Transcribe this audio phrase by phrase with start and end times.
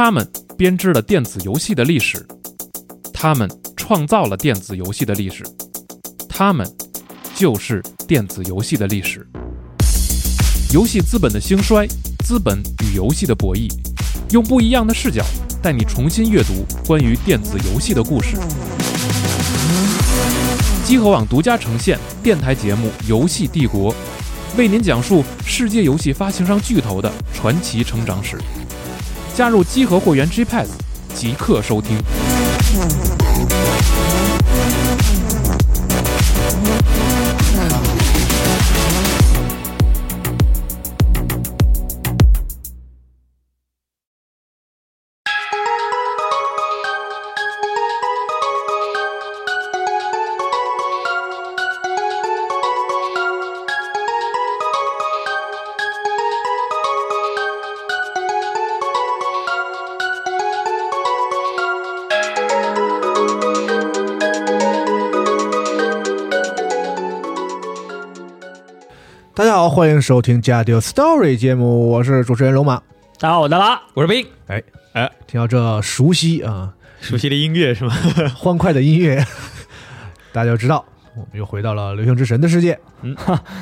[0.00, 0.24] 他们
[0.56, 2.24] 编织了电子游戏的历史，
[3.12, 5.42] 他们创造了电子游戏的历史，
[6.28, 6.64] 他们
[7.34, 9.26] 就是电子游戏的历史。
[10.72, 11.84] 游戏资本的兴衰，
[12.24, 13.68] 资本与游戏的博弈，
[14.30, 15.20] 用不一样的视角
[15.60, 18.36] 带你重新阅读关于电子游戏的故事。
[20.84, 23.92] 机核网独家呈现电台节目《游戏帝国》，
[24.56, 28.38] 为您讲述世界游戏发行商巨头的传奇成长史。
[29.38, 30.66] 加入集合会员 GPad，
[31.14, 31.96] 即刻收听。
[69.78, 72.82] 欢迎收听《加丢 Story》节目，我是主持人龙马。
[73.20, 74.60] 大家好，我大拉，我是冰，哎
[75.28, 77.94] 听到这熟悉啊熟悉的音乐是吗？
[78.34, 79.24] 欢快的音乐，
[80.34, 80.84] 大家就知道
[81.14, 83.16] 我们又回到了流行之神的世界嗯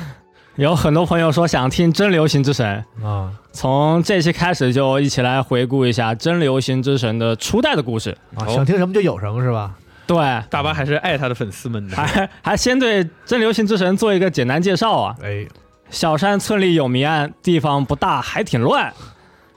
[0.57, 8.17] 有很多朋友说想听真流行之神，啊从这期开始就一起来回顾一下真流行之神的初代的故事。
[8.33, 9.75] 啊，哦想听什么就有什么是吧？
[10.07, 10.17] 对，
[10.49, 11.95] 大巴还是爱他的粉丝们的。
[11.95, 15.15] 还还先对真流行之神做一个简单介绍啊。
[15.21, 15.45] 哎，
[15.89, 18.93] 小山村里有谜案，地方不大，还挺乱。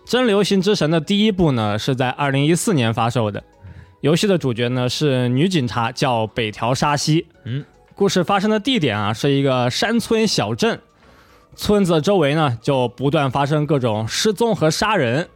[0.07, 3.43] 真流行之神的第一部呢是在二零一四年发售的，
[4.01, 7.27] 游戏的主角呢是女警察，叫北条沙希。
[7.45, 7.65] 嗯，
[7.95, 10.81] 故事发生的地点啊是一个山村小镇，
[11.57, 15.29] 村子周围呢就不断发生各种失踪和杀人。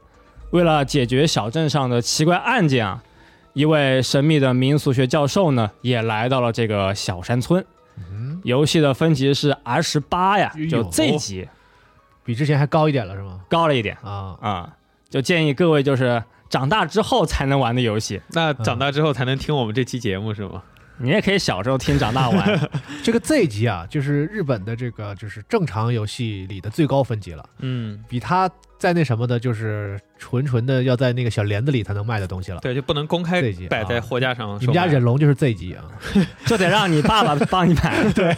[0.50, 3.02] 为了解决小镇上的奇怪案件啊，
[3.52, 7.64] 一位神秘的民俗学教授呢也来到了这个小山村。
[7.98, 11.48] 嗯，游戏的分级是 R 十八呀就这级。
[12.22, 13.40] 比之前还高一点了是吗？
[13.50, 13.98] 高了一点。
[14.02, 14.76] 啊，啊、
[15.10, 20.62] 就建议各位就是长大之后才能玩的游戏，那长大之后才能听我们这期节目是吗？
[20.98, 22.70] 你也可以小时候听，长大玩。
[23.02, 32.60] 这个 Z 级啊，就是日本的这个就是正常游戏里的最高分级了，嗯，比它在那什么的，就是纯纯的要在那个小帘子里才能卖的东西了。
[32.60, 34.58] 对，就不能公开 Z 级摆在货架上。
[34.60, 35.84] 你们家忍龙就是 Z 级啊，
[36.46, 38.12] 就得让你爸爸帮你买。
[38.12, 38.36] 对，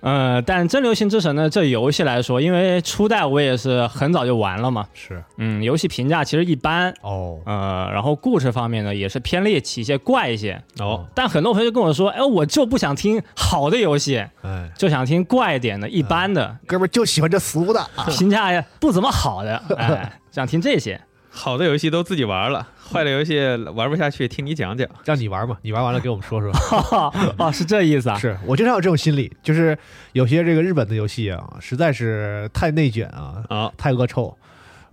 [0.00, 5.22] 呃，但真流行之神呢，这游戏来说，因为初代我也是很早就玩了嘛，是。
[5.38, 7.40] 嗯，游戏评价其实一般，哦。
[7.44, 10.62] 呃，然后故事方面呢也是偏猎奇一些、怪一些。
[10.78, 21.00] 哦，但很多朋友就跟我说，哎，我就不想听好的游戏，哎，就想听怪一点的、一般的，哥们儿就喜欢这俗的啊，评价不怎么好的，哎，想听这些。
[21.28, 23.38] 好的游戏都自己玩了，坏了游戏
[23.74, 24.88] 玩不下去，听你讲讲。
[25.04, 26.50] 让你玩嘛，你玩完了给我们说说。
[27.38, 28.18] 哦，是这意思啊？
[28.18, 29.76] 是我经常有这种心理，就是
[30.12, 34.36] 有些这个日本的游戏啊，实在是太内卷啊，啊，太恶臭，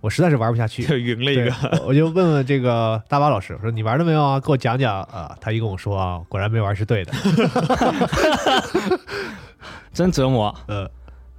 [0.00, 0.82] 我实在是玩不下去。
[0.84, 4.40] 就云了一个。，我我就问问这个大巴老师，我说你玩了没有啊？
[4.40, 5.36] 给我讲讲啊。
[5.40, 7.12] 他一跟我说啊，果然没玩是对的。
[9.92, 10.52] 真折磨。
[10.66, 10.90] 呃，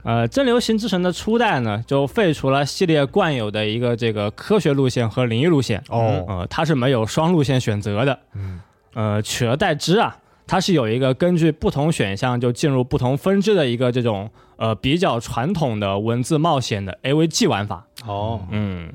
[0.05, 5.83] 呃，真流行之神的初代呢，就废除了系列惯有的一个这个科学路线和灵异路线。
[5.89, 8.19] 哦，呃，它是没有双路线选择的。
[8.35, 8.61] 嗯，
[8.93, 17.87] 呃，取而代之啊，它是有一个根据不同选项就进入不同分支的一个这种呃比较传统的文字冒险的 AVG 玩法。
[18.05, 18.93] 哦，嗯，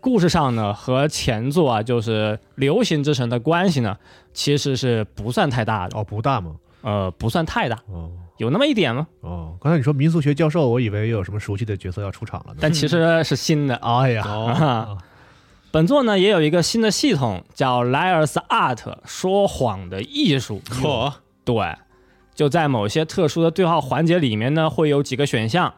[0.00, 3.96] 故事上呢和前作啊就是流行之神的关系呢，
[4.34, 5.96] 其实是不算太大的。
[5.96, 6.56] 哦，不大吗？
[6.82, 8.10] 呃，不算太大，哦。
[8.40, 9.06] 有那么一点吗？
[9.20, 12.58] 哦，刚才你说民俗学教授，我以为又有什么熟悉的角色要出场了呢。
[12.58, 13.74] 但其实是新的。
[13.76, 14.46] 哎呀，哦，
[14.96, 14.98] 啊，
[15.70, 20.62] 本作呢也有一个新的系统，叫 Liar's Art，说谎的艺术。
[20.70, 21.12] 嚯，
[21.44, 21.76] 对，
[22.34, 25.74] 就在某些特殊的对话环节里面呢，会有几个选项，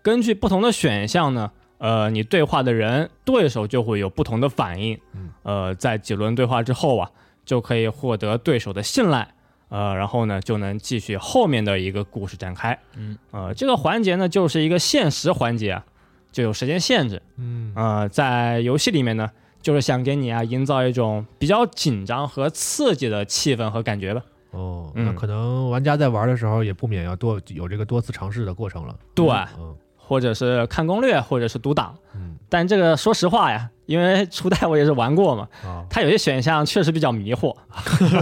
[0.00, 4.98] 根据不同的选项呢，呃，你对话的人对手就会有不同的反应。
[5.12, 7.10] 嗯呃，在几轮对话之后啊，
[7.44, 9.34] 就可以获得对手的信赖。
[9.68, 12.78] 呃，然后呢，就能继续后面的一个故事展开。
[12.96, 15.84] 嗯，呃，这个环节呢，就是一个限时环节啊，
[16.30, 17.20] 就有时间限制。
[17.36, 19.30] 嗯，呃，在游戏里面呢，
[19.60, 24.22] 就是想给你啊营造一种比较紧张和刺激的气氛和感觉吧。
[24.52, 28.96] 哦，嗯那可能玩家在玩的时候也不免要多有这个多次尝试的过程了。
[29.14, 29.26] 对，
[29.58, 29.76] 嗯
[30.06, 31.96] 或者是看攻略，或者是读档。
[32.14, 37.54] 嗯，但这个说实话呀，因为初代我也是玩过嘛，啊，它有些选项确实比较迷惑，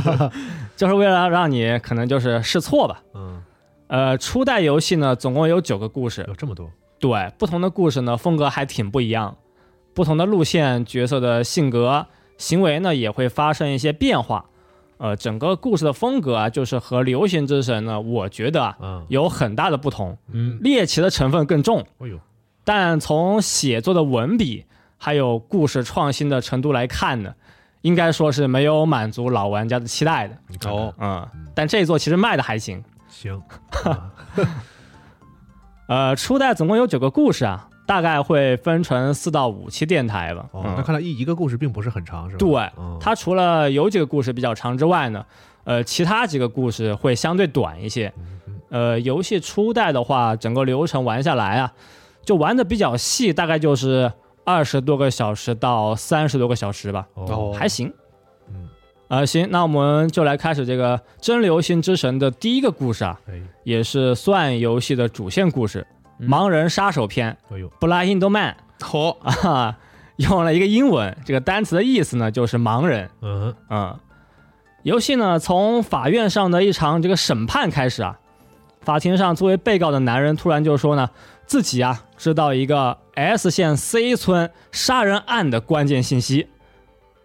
[0.77, 3.03] 就是为了让你可能就是试错吧。
[3.15, 3.43] 嗯，
[3.89, 6.71] 呃，初代游戏呢，总共有九个故事，有这么多。
[6.99, 9.37] 对不同的故事呢，风格还挺不一样。
[9.93, 12.07] 不同的路线，角色的性格、
[12.39, 14.47] 行为呢也会发生一些变化。
[15.05, 21.87] 呃，整个故事的风格啊，就是和《流行之神》呢，我觉得啊嗯，有很大的不同，嗯，猎奇的成分更重。
[21.99, 22.19] 哎呦，
[22.65, 24.65] 但从写作的文笔
[24.97, 27.35] 还有故事创新的程度来看呢，
[27.83, 30.39] 应该说是没有满足老玩家的期待的。
[30.49, 32.83] 你看看哦，嗯，但这一座其实卖的还行。
[33.07, 33.43] 行，
[33.85, 34.11] 啊
[35.87, 40.47] 呃，初代总共有九个故事啊，大概会分成四到五期电台吧。
[40.53, 42.39] 哦，嗯那看来一一个故事并不是很长，是吧？
[42.39, 45.25] 对嗯，它除了有几个故事比较长之外呢，
[45.65, 48.13] 呃，其他几个故事会相对短一些。
[48.71, 51.73] 呃，游戏初代的话，整个流程玩下来啊，
[52.25, 54.11] 就玩的比较细，大概就是
[54.45, 57.93] 二十多个小时到三十多个小时吧，哦，还行。
[58.49, 58.69] 嗯，
[59.09, 69.79] 呃，行，那我们就来开始这个《真流星之神》的第一个故事啊，哎，也是算游戏的主线故事——嗯盲人杀手篇哎呦，（Blind Man） 好，啊，
[70.17, 73.11] 用了一个英文，这个单词的意思呢就是盲人。
[73.23, 73.99] 嗯，嗯，
[74.83, 78.19] 游戏呢从法院上的一场这个审判开始啊，
[78.83, 81.09] 法庭上作为被告的男人突然就说呢，
[81.47, 86.49] 自己啊知道一个 S 县 C 村杀人案的关键信息。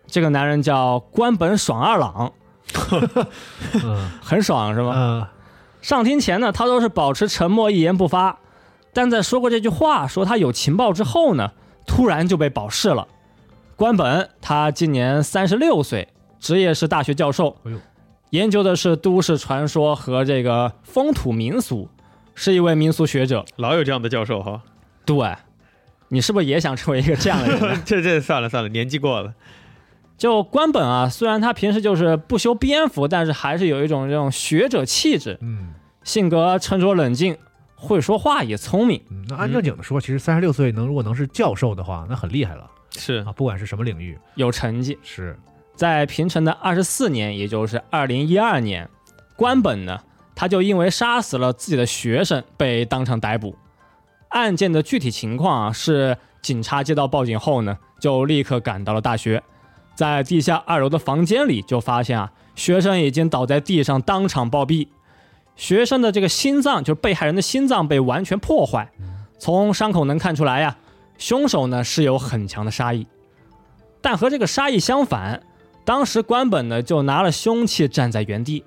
[0.08, 2.32] 这个男人叫关本爽二郎，
[3.84, 4.94] 嗯，很爽是吗？
[4.96, 5.28] 嗯，
[5.82, 8.40] 上庭前呢，他都是保持沉默，一言不发。
[8.94, 11.52] 但在说过这句话，说他有情报之后呢，
[11.86, 13.08] 突然就被保释了。
[13.76, 16.10] 关本他今年三十六岁，
[16.40, 17.56] 职业是大学教授，
[18.32, 21.88] 研究的是都市传说和这个风土民俗，
[22.36, 23.46] 是一位民俗学者。
[23.56, 24.62] 老有这样的教授哈。
[25.06, 25.36] 对，
[26.10, 27.82] 你是不是也想成为一个这样的人？
[27.86, 29.34] 这这算了算了，年纪过了。
[30.18, 37.38] 就关本啊，虽然他平时就是不修边幅，但是还是有一种这种学者气质，嗯，性格沉着冷静，
[37.80, 39.02] 会说话也聪明。
[39.10, 44.98] 嗯，那按正经的说，其实三十六岁能如果能是教授的话，那很厉害了是啊，不管是什么领域，有成绩。
[45.02, 45.40] 是，
[45.76, 48.90] 在平成的二十四年，也就是二零一二年，
[49.38, 49.98] 官本呢，
[50.36, 53.56] 他就因为杀死了自己的学生被当场逮捕。
[54.30, 59.42] 案件的具体情况啊，是警察接到报警后呢，就立刻赶到了大学，
[59.96, 64.88] 在地下二楼的房间里就发现啊，学生已经倒在地上当场暴毙，
[65.60, 68.90] 学生的这个心脏，就是被害人的心脏被完全破坏，
[69.38, 70.78] 从伤口能看出来呀、
[71.18, 73.06] 凶手呢是有很强的杀意，
[74.02, 75.44] 但和这个杀意相反，
[75.84, 78.64] 当时关本呢就拿了凶器站在原地，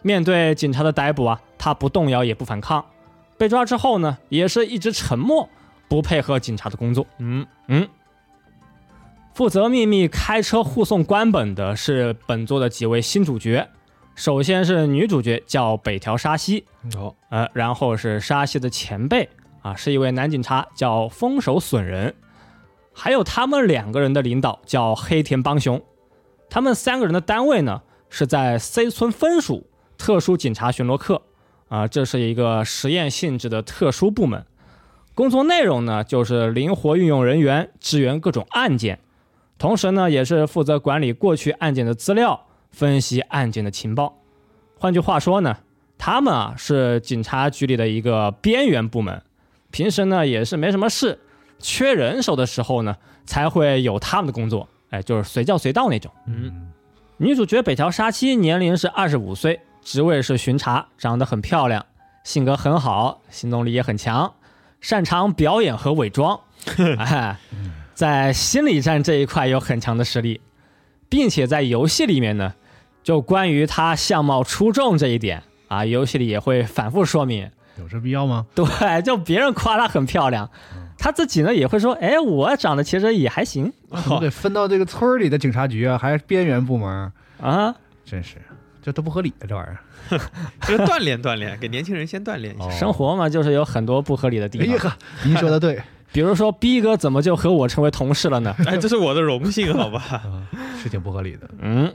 [0.00, 2.82] 面对警察的逮捕啊，他不动摇也不反抗。
[3.36, 5.46] 被抓之后呢，也是一直沉默，
[5.88, 7.06] 不配合警察的工作。
[7.18, 7.86] 嗯，嗯，
[9.34, 13.68] 负责秘密开车护送关本的是本作的几位新主角，
[14.14, 16.64] 首先是女主角叫北条沙希，
[16.96, 19.28] 哦，呃，然后是沙希的前辈
[19.62, 22.14] 啊，是一位男警察叫丰手损人，
[22.92, 25.82] 还有他们两个人的领导叫黑田邦雄，
[26.48, 29.66] 他们三个人的单位呢是在 C 村分署
[29.98, 31.22] 特殊警察巡逻课
[31.68, 34.46] 啊、这是一个实验性质的特殊部门，
[35.12, 39.00] 工作内容呢就是灵活运用人员支援各种案件，
[39.58, 44.18] 同时呢也是负责管理过去案件的资料，分析案件的情报。
[44.78, 45.56] 换句话说呢，
[45.96, 49.22] 他们啊是警察局里的一个边缘部门，
[49.70, 51.20] 平时呢也是没什么事，
[51.58, 56.12] 缺人手的时候呢才会有他们的工作，哎，就是随叫随到那种。
[56.26, 56.70] 嗯，
[57.16, 61.86] 女主角北条沙希年龄是二十五岁，职位是巡查，长得很漂亮，
[62.24, 64.34] 性格很好，行动力也很强，
[64.80, 66.38] 擅长表演和伪装，
[66.98, 67.38] 哎，
[67.94, 70.40] 在心理战这一块有很强的实力，
[71.08, 72.54] 并且在游戏里面呢，
[73.04, 77.48] 就关于他相貌出众这一点啊，游戏里也会反复说明。
[77.78, 78.46] 有这必要吗？
[78.54, 80.48] 对，就别人夸她很漂亮，
[80.98, 87.12] 她自己呢也会说，哎，我长得其实也还行怎么得分到这个村儿里的警察局啊，还是边缘部门？
[87.40, 87.74] 啊。
[88.04, 88.36] 真是，
[88.82, 89.78] 这都不合理啊，这玩意儿。
[90.62, 92.64] 这 个锻炼锻炼，给年轻人先锻炼一下。
[92.64, 94.68] 哦生活嘛，就是有很多不合理的地方。
[94.68, 95.82] 哎呀，您说的对，
[96.12, 98.54] 比如说逼哥怎么就和我成为同事了呢？
[98.66, 100.00] 哎，这是我的荣幸，好吧？
[100.10, 100.46] 啊，
[100.80, 101.48] 是挺不合理的。
[101.60, 101.92] 嗯，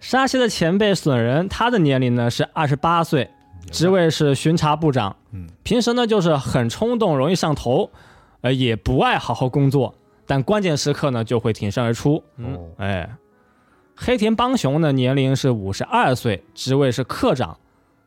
[0.00, 3.28] 沙希的前辈损人，他的年龄呢是二十八岁，
[3.70, 5.14] 职位是巡查部长。
[5.32, 7.90] 嗯，平时呢就是很冲动，容易上头，
[8.40, 9.94] 呃，也不爱好好工作，
[10.26, 12.24] 但关键时刻呢就会挺身而出。
[12.36, 13.10] 嗯哦，哎，
[13.94, 17.58] 黑田邦雄呢年龄是五十二岁，职位是课长，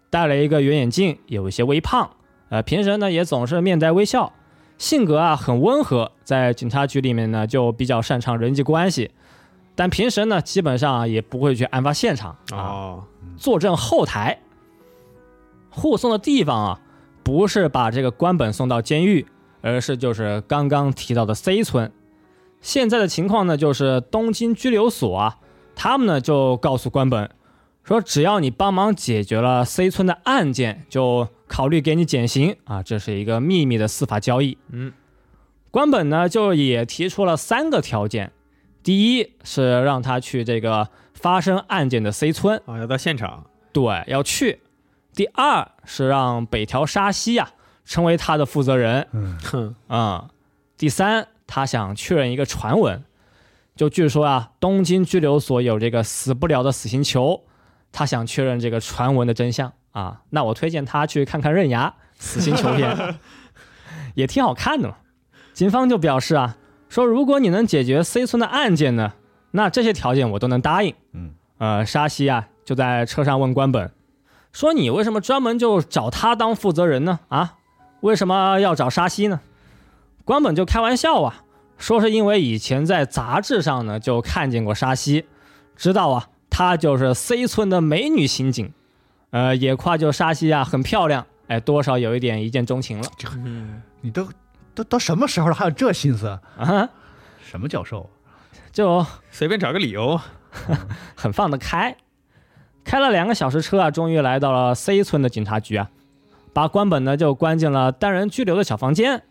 [0.09, 2.09] 戴了一个圆眼镜，有一些微胖，
[2.49, 4.33] 呃，平时呢也总是面带微笑，
[4.79, 9.11] 性格啊很温和，在警察局里面呢就比较擅长人际关系，
[9.75, 13.03] 但平时呢基本上也不会去案发现场啊，哦，
[13.37, 14.39] 坐镇后台。
[15.69, 16.79] 护送的地方啊，
[17.23, 19.25] 不是把这个官本送到监狱，
[19.61, 21.91] 而是就是刚刚提到的 C 村。
[22.61, 25.39] 现在的情况呢，就是东京拘留所啊，
[25.75, 27.29] 他们呢就告诉官本
[27.83, 34.59] 说，只要你帮忙解决了 C 村的案件，就考虑给你减刑啊，这是一个秘密的司法交易。
[34.69, 34.93] 嗯，
[35.71, 38.31] 官本呢就也提出了三个条件，
[38.83, 44.57] 第一是让他去这个发生案件的 C 村，啊，要到现场，对，要去；
[45.15, 47.51] 第二是让北条沙希呀、
[47.85, 50.29] 成为他的负责人，嗯，哼，啊、
[50.77, 53.03] 第三，他想确认一个传闻，
[53.75, 57.45] 就据说啊，东京拘留所有这个死不了的死刑囚，
[57.91, 59.71] 他想确认这个传闻的真相。
[59.91, 60.23] 啊。
[60.31, 61.87] 那我推荐他去看看《刃牙》
[62.17, 63.15] 死刑囚篇，
[64.15, 64.97] 也挺好看的嘛。
[65.53, 66.57] 警方就表示啊，
[66.93, 69.13] 说如果你能解决 C 村的案件呢，
[69.49, 70.93] 那这些条件我都能答应。
[71.13, 73.91] 嗯，呃，沙西啊就在车上问关本，
[74.51, 77.19] 说你为什么专门就找他当负责人呢？
[77.29, 77.55] 啊，
[78.01, 79.41] 为什么要找沙西呢？
[80.23, 81.43] 关本就开玩笑啊，
[81.79, 85.25] 说是因为以前在杂志上呢就看见过沙西，
[85.75, 88.71] 知道啊她就是 C 村的美女刑警，
[89.31, 93.09] 呃，也夸就沙西啊很漂亮，哎，多少有一点一见钟情了
[93.43, 94.27] 嗯，你都
[94.75, 96.27] 都都什么时候了，还有这心思？
[96.57, 96.89] 啊，
[97.43, 98.09] 什么教授？
[98.71, 100.19] 就随便找个理由，
[101.15, 101.95] 很放得开。
[102.83, 105.89] 开了两个小时车啊，终于来到了 C 村的警察局啊，
[106.53, 109.23] 把关本呢就关进了单人拘留的小房间。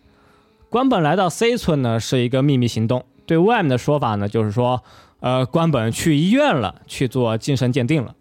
[0.71, 4.83] 关本来到 C 村呢是一个秘密行动，对外面的说法呢就是说，
[5.21, 8.15] 呃，关本去医院了，去做精神鉴定了。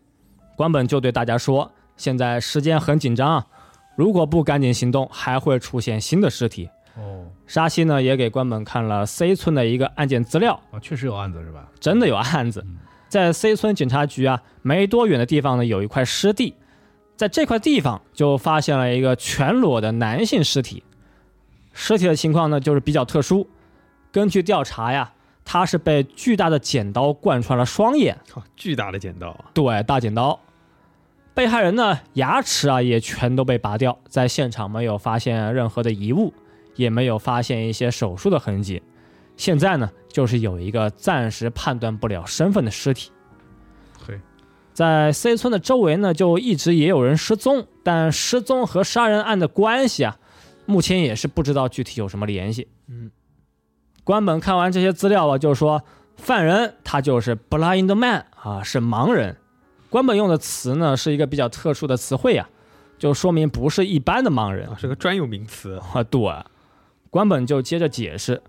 [0.58, 3.48] 关本就对大家说，现在时间很紧张啊，
[3.96, 6.70] 如果不赶紧行动，还会出现新的尸体。
[6.96, 11.68] 哦，沙希呢也给关本看了 C 村的一个案件资料，啊，确实有案子是吧？
[11.80, 12.66] 真的有案子，
[13.08, 16.56] 在 C 村警察局啊没多远的地方呢有一块湿地，
[17.16, 20.84] 在这块地方就发现了一个全裸的男性尸体。
[21.74, 23.48] 尸体的情况呢就是比较特殊，
[24.12, 25.14] 根据调查呀，
[25.46, 30.38] 他是被巨大的剪刀贯穿了双眼，靠，巨大的剪刀，对，大剪刀。
[31.34, 36.34] 被害人呢牙齿啊也全都被拔掉，在现场没有发现任何的遗物，
[36.76, 38.82] 也没有发现一些手术的痕迹。
[39.38, 43.12] 现在呢，就是有一个暂时判断不了身份的尸体。
[44.06, 44.20] 嘿，
[44.74, 50.18] 在 C 村的周围呢，就一直也有人失踪，但失踪和杀人案的关系啊，
[50.66, 52.68] 目前也是不知道具体有什么联系。
[52.88, 53.10] 嗯，
[54.04, 55.84] 关本看完这些资料啊，就说
[56.18, 59.38] 犯人他就是 blind man 啊，是盲人。
[59.90, 62.48] 关本用的词呢是一个比较特殊的词汇啊，
[63.00, 66.04] 就说明不是一般的盲人啊，是个专有名词，啊。
[66.04, 66.22] 对，
[67.12, 68.42] 关本就接着解释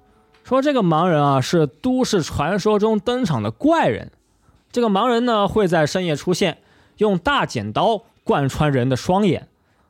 [0.45, 4.11] 说，这个盲人啊是都市传说中登场的怪人。
[4.71, 6.59] 这个盲人呢会在深夜出现，
[6.97, 9.49] 用大剪刀贯穿人的双眼。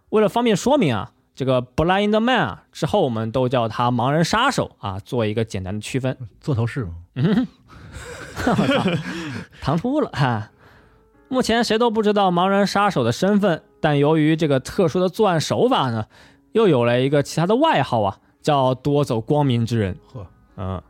[0.09, 6.17] 为了方便说明啊，这个 blind man 啊之后我们都叫他盲人杀手啊，做一个简单的区分。
[6.41, 6.95] 做头饰吗？
[9.61, 10.51] 唐突了哈。
[11.29, 16.07] 目前谁都不知道盲人杀手的身份，但由于这个特殊的作案手法呢，
[16.53, 19.97] 又有了一个其他的外号啊，叫夺走光明之人。
[20.13, 20.83] 呵，嗯，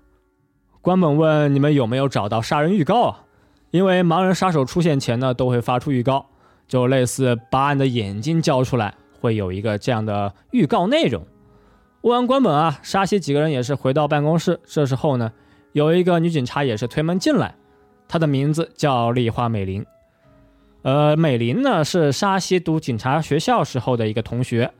[0.80, 3.24] 关本问你们有没有找到杀人预告啊？
[3.70, 6.26] 因为盲人杀手出现前呢，都会发出预告，
[6.66, 11.24] 就类似把你的眼睛交出来，会有一个这样的预告内容。
[12.02, 14.60] 问完关本啊，沙希几个人也是回到办公室。
[14.66, 15.32] 这时候呢，
[15.72, 17.54] 有一个女警察也是推门进来，
[18.08, 19.86] 她的名字叫丽花美玲。
[20.82, 24.72] 呃，美玲呢是沙希读警察学校时候的一个同学，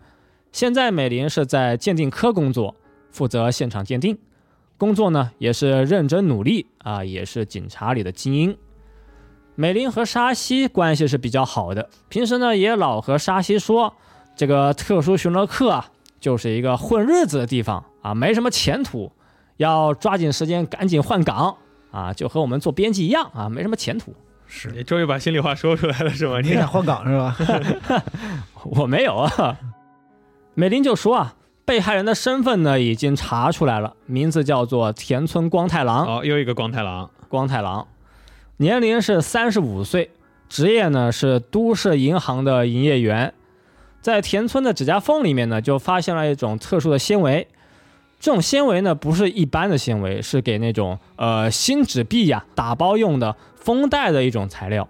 [0.53, 2.77] 现在美玲是在鉴定科工作，
[3.11, 4.19] 负责现场鉴定，
[4.77, 8.57] 工作呢也是认真努力啊，也是警察里的精英。
[9.55, 13.95] 美玲和沙希关系是比较好的，平时呢也老和沙希说，
[14.37, 15.91] 这个特殊巡逻课啊，
[16.21, 19.11] 就是一个混日子的地方啊，没什么前途，
[19.57, 21.57] 要抓紧时间赶紧换岗
[21.91, 24.15] 啊，就和我们做编辑一样啊，没什么前途。
[24.47, 26.41] 是你终于把心里话说出来了是吧？
[26.43, 28.05] 你你想换岗是吧？
[28.65, 29.59] 我没有啊。
[30.55, 36.07] 美玲就说啊，被害人的身份呢已经查出来了，名字叫做田村光太郎。
[36.07, 37.87] 哦，又一个光太郎，光太郎，
[38.59, 40.11] 年龄是三十五岁，
[40.49, 43.33] 职业呢是都市银行的营业员。
[44.03, 47.47] 在田村的指甲缝里面呢，就发现了一种特殊的纤维。
[48.21, 54.89] 这种纤维呢，不是一般的纤维，是给那种呃新纸币呀、打包用的封袋的一种材料。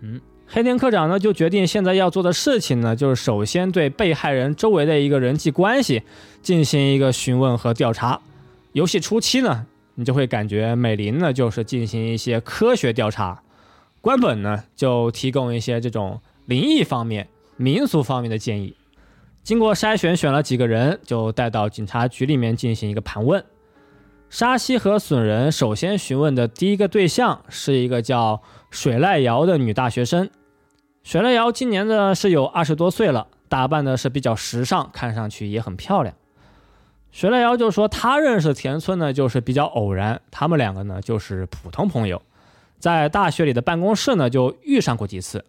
[0.00, 6.02] 嗯，黑田科长呢就决定现在要做的事情呢，就是首先对被害人周围的一个人际关系
[6.42, 8.18] 进行一个询问和调查。
[8.72, 13.42] 游戏初期呢，你就会感觉美林呢就是进行一些科学调查，
[14.00, 18.74] 关本呢就提供一些这种灵异方面、民俗方面的建议。
[19.42, 23.44] 经过筛选，选了几个人，就带到警察局里面进行一个盘问。
[24.30, 30.30] 沙溪和损人首先询问的第一个对象是一个叫水濑遥的女大学生。
[31.02, 36.14] 水濑遥今年呢是有二十多岁了，打扮的是比较时尚，看上去也很漂亮。
[37.10, 42.20] 水濑遥就说，他认识田村呢就是比较偶然，他们两个呢就是普通朋友，
[42.78, 45.44] 在大学里的办公室呢就遇上过几次。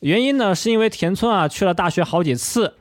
[0.00, 2.74] 原因呢是因为田村啊去了大学好几次，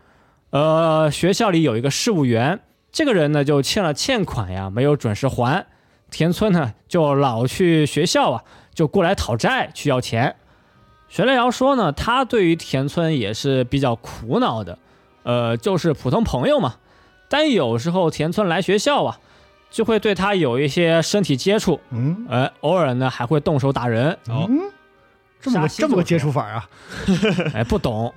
[0.51, 2.59] 呃，学校里有一个事务员。
[2.91, 5.65] 这个人呢就欠了欠款呀，没有准时还，
[6.11, 8.43] 田村呢就老去学校啊，
[8.77, 10.35] 就过来讨债去要钱。
[11.09, 14.77] 水濑遥说呢，他对于田村也是比较苦恼的，
[15.23, 16.75] 呃，就是普通朋友嘛。
[17.27, 19.19] 但有时候田村来学校啊，
[19.71, 24.15] 就会对他有一些身体接触，嗯，呃，偶尔呢还会动手打人。
[24.29, 24.47] 哦，
[25.41, 26.69] 这么个这么个接触法啊，
[27.55, 28.13] 哎，不懂。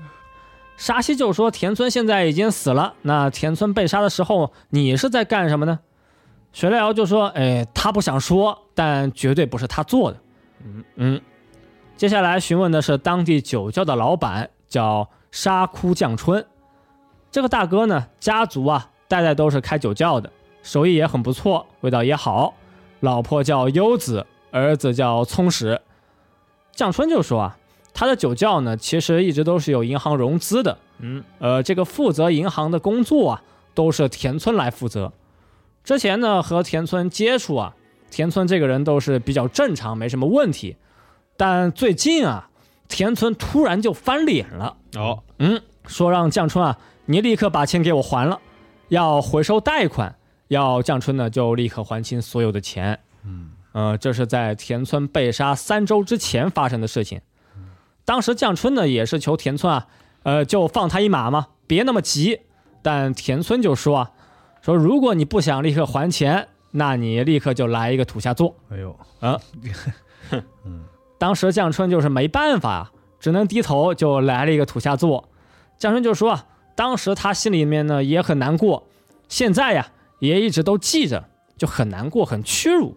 [0.77, 5.79] 沙溪就说田村现在已经死了，那田村被杀的时候，你是在干什么呢？
[6.53, 10.21] 水濑遥就说，哎，他不想说，但绝对不是他做的。
[10.65, 11.21] 嗯嗯。
[11.97, 16.45] 接下来询问的是当地酒窖的老板，叫沙枯降春。
[17.31, 22.55] 这个大哥呢，家族啊代代都是开酒窖的，手艺也很不错，味道也好。
[23.01, 25.81] 老婆叫优子，儿子叫聪实。
[26.73, 27.59] 降春就说啊，
[27.93, 30.79] 他的酒窖呢，其实一直都是有银行融资的。
[30.99, 33.43] 嗯，呃，这个负责银行的工作啊，
[33.75, 35.13] 都是田村来负责。
[35.85, 37.75] 之前呢，和田村接触啊，
[38.11, 40.77] 田村这个人都是比较正常，没什么问题。
[41.37, 42.51] 但最近啊，
[42.89, 48.39] 田村突然就翻脸了，哦，嗯，说让降春啊，你立刻把钱给我还了，
[48.89, 50.15] 要回收贷款，
[50.49, 52.99] 要降春呢就立刻还清所有的钱。
[53.25, 57.21] 嗯，呃，这是在田村被杀三周之前发生的事情。
[58.05, 59.87] 当时降春呢也是求田村啊，
[60.25, 62.41] 呃，就放他一马嘛，别那么急。
[62.83, 64.11] 但田村就说啊，
[64.63, 68.55] 说如果你不想立刻还钱，那你立刻就来一个土下座。
[68.71, 69.41] 哎呦，啊
[71.19, 75.29] 当时降春就是没办法啊，只能低头就来了一个土下座。
[75.79, 78.87] 降春就说啊，当时他心里面呢也很难过，
[79.29, 82.97] 现在呀也一直都记着，就很难过，很屈辱。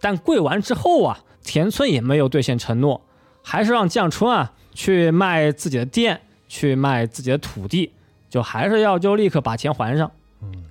[0.00, 3.00] 但跪完之后啊，田村也没有兑现承诺，
[3.42, 7.92] 还是让降春啊去卖自己的店，去卖自己的土地，
[8.28, 10.10] 就还是要就立刻把钱还上。
[10.42, 10.64] 嗯，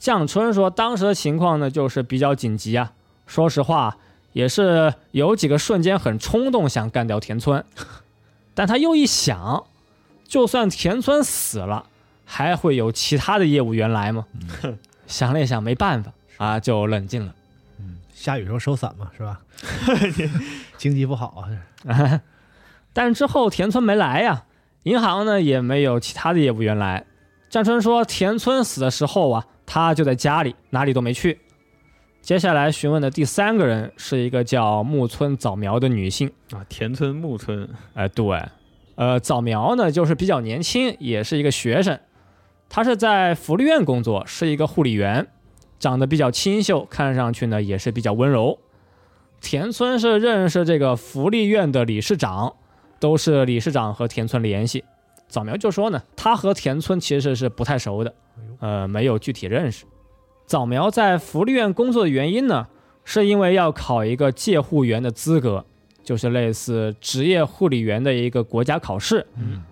[0.00, 2.90] 降春说，当时的情况呢就是比较紧急啊，
[3.28, 3.96] 说实话。
[4.32, 7.64] 也是有几个瞬间很冲动，想干掉田村，
[8.54, 9.64] 但他又一想，
[10.24, 11.86] 就算田村死了，
[12.24, 14.24] 还会有其他的业务员来吗？
[15.08, 17.34] 想了一想，没办法啊，就冷静了。
[17.80, 19.40] 嗯，下雨时候收伞嘛，是吧？
[20.78, 21.44] 经济不好
[21.84, 22.20] 啊，
[22.94, 24.44] 但之后田村没来呀，
[24.84, 27.04] 银行呢也没有其他的业务员来。
[27.48, 31.38] 战春说，田村死的时候啊，他就在家里，哪里都没去。
[32.20, 36.28] 接下来询问的第三个人是一个叫木村早苗的女性。
[36.50, 38.42] 啊，田村木村，哎，对，
[38.96, 42.00] 呃，早苗呢就是比较年轻，也是一个学生，
[42.68, 45.28] 她是在福利院工作，是一个护理员，
[45.78, 48.58] 长得比较清秀，看上去呢也是比较温柔。
[49.40, 52.54] 田村是认识这个福利院的理事长，
[52.98, 54.82] 都是理事长和田村联系。
[55.30, 58.12] 早苗就说呢，他和田村其实是不太熟的，
[58.58, 59.86] 呃，没有具体认识。
[60.44, 62.66] 早苗在福利院工作的原因呢，
[63.04, 65.64] 是因为要考一个介护员的资格，
[66.02, 69.24] 就是类似职业护理员的一个国家考试。
[69.36, 69.62] 嗯，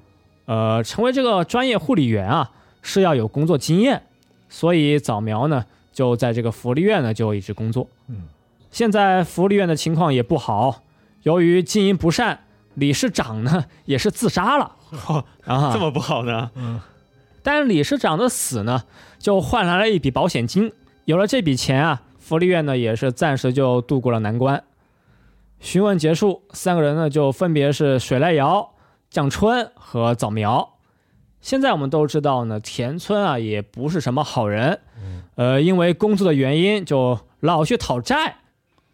[0.46, 4.00] 呃，成为这个专业护理员啊，是要有工作经验，
[4.48, 7.88] 所以早苗呢就在这个福利院呢就一直工作。
[8.06, 8.28] 嗯，
[8.70, 10.82] 现在福利院的情况也不好，
[11.24, 12.44] 由于经营不善，
[12.78, 14.76] 理事长呢也是自杀了。
[15.44, 16.50] 啊，这么不好呢？
[16.54, 16.80] 嗯，
[17.42, 18.84] 但理事长的死呢，
[19.18, 20.72] 就换来了一笔保险金。
[21.04, 24.62] 有了这笔钱啊，福利院呢也是暂时就度过了难关。
[25.60, 28.74] 询问结束，三个人呢就分别是水濑遥、
[29.10, 30.74] 降春和早苗。
[31.40, 34.80] 现在我们都知道呢，田村啊也不是什么好人，
[35.36, 38.38] 呃，因为工作的原因就老去讨债，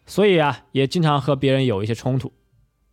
[0.05, 2.31] 所以啊也经常和别人有一些冲突。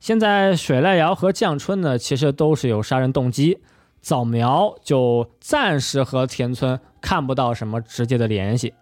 [0.02, 3.60] 现在水濑遥和降春呢，其实都是有杀人动机。
[4.00, 8.74] 早苗就暂时和田村看不到什么直接的联系。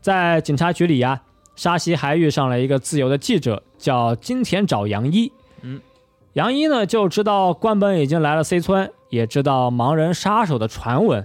[0.00, 1.22] 在警察局里呀、
[1.54, 5.30] 沙希还遇上了一个自由的记者，叫金田找杨一。
[5.60, 5.80] 嗯，
[6.32, 11.24] 杨一呢就知道关本已经来了 C 村，也知道盲人杀手的传闻。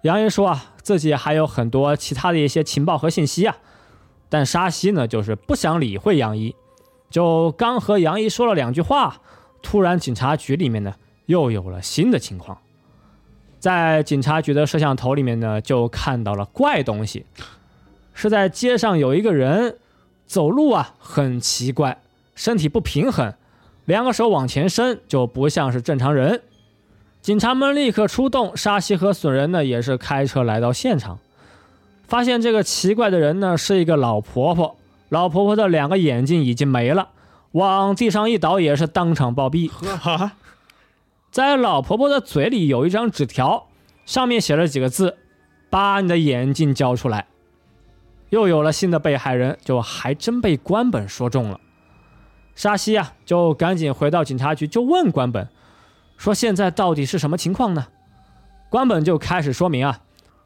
[0.00, 3.58] 杨一说啊，自己还有很多其他的一些情报和信息啊，
[4.30, 6.56] 但沙希呢就是不想理会杨一。
[7.14, 9.20] 就刚和杨姨说了两句话，
[9.62, 10.92] 突然警察局里面呢
[11.26, 12.58] 又有了新的情况，
[13.60, 17.24] 在警察局的摄像头里面呢就看到了怪东西。
[18.14, 19.78] 是在街上有一个人
[20.26, 21.98] 走路啊很奇怪，
[22.34, 23.32] 身体不平衡，
[23.84, 26.42] 两个手往前伸就不像是正常人。
[27.22, 31.20] 警察们立刻出动，沙西和损人呢也是开车来到现场，
[32.08, 34.76] 发现这个奇怪的人呢是一个老婆婆，
[35.08, 37.10] 老婆婆的两个眼睛已经没了，
[37.52, 39.70] 往地上一倒也是当场暴毙。
[41.30, 43.66] 在老婆婆的嘴里有一张纸条，
[44.06, 45.18] 上面写了几个字
[45.68, 47.26] ：“把你的眼睛交出来。”
[48.30, 51.60] 又有了新的被害人，就还真被关本说中了。
[52.54, 55.48] 沙西啊，就赶紧回到警察局，就问关本
[56.16, 57.86] 说：“现在到底是什么情况呢？”
[58.70, 60.00] 关本就开始说明啊，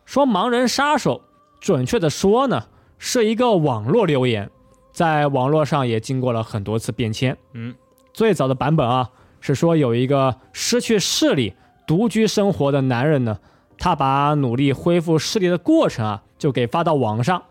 [0.05, 1.23] 说盲人杀手，
[1.61, 2.67] 准确的说呢，
[2.99, 4.51] 是一个网络留言，
[4.93, 7.37] 在网络上也经过了很多次变迁。
[7.55, 7.75] 嗯，
[8.13, 11.55] 最早的版本啊，是说有一个失去视力、
[11.87, 13.39] 独居生活的男人呢，
[13.79, 17.43] 他把努力恢复视力的过程啊，就给发到网上，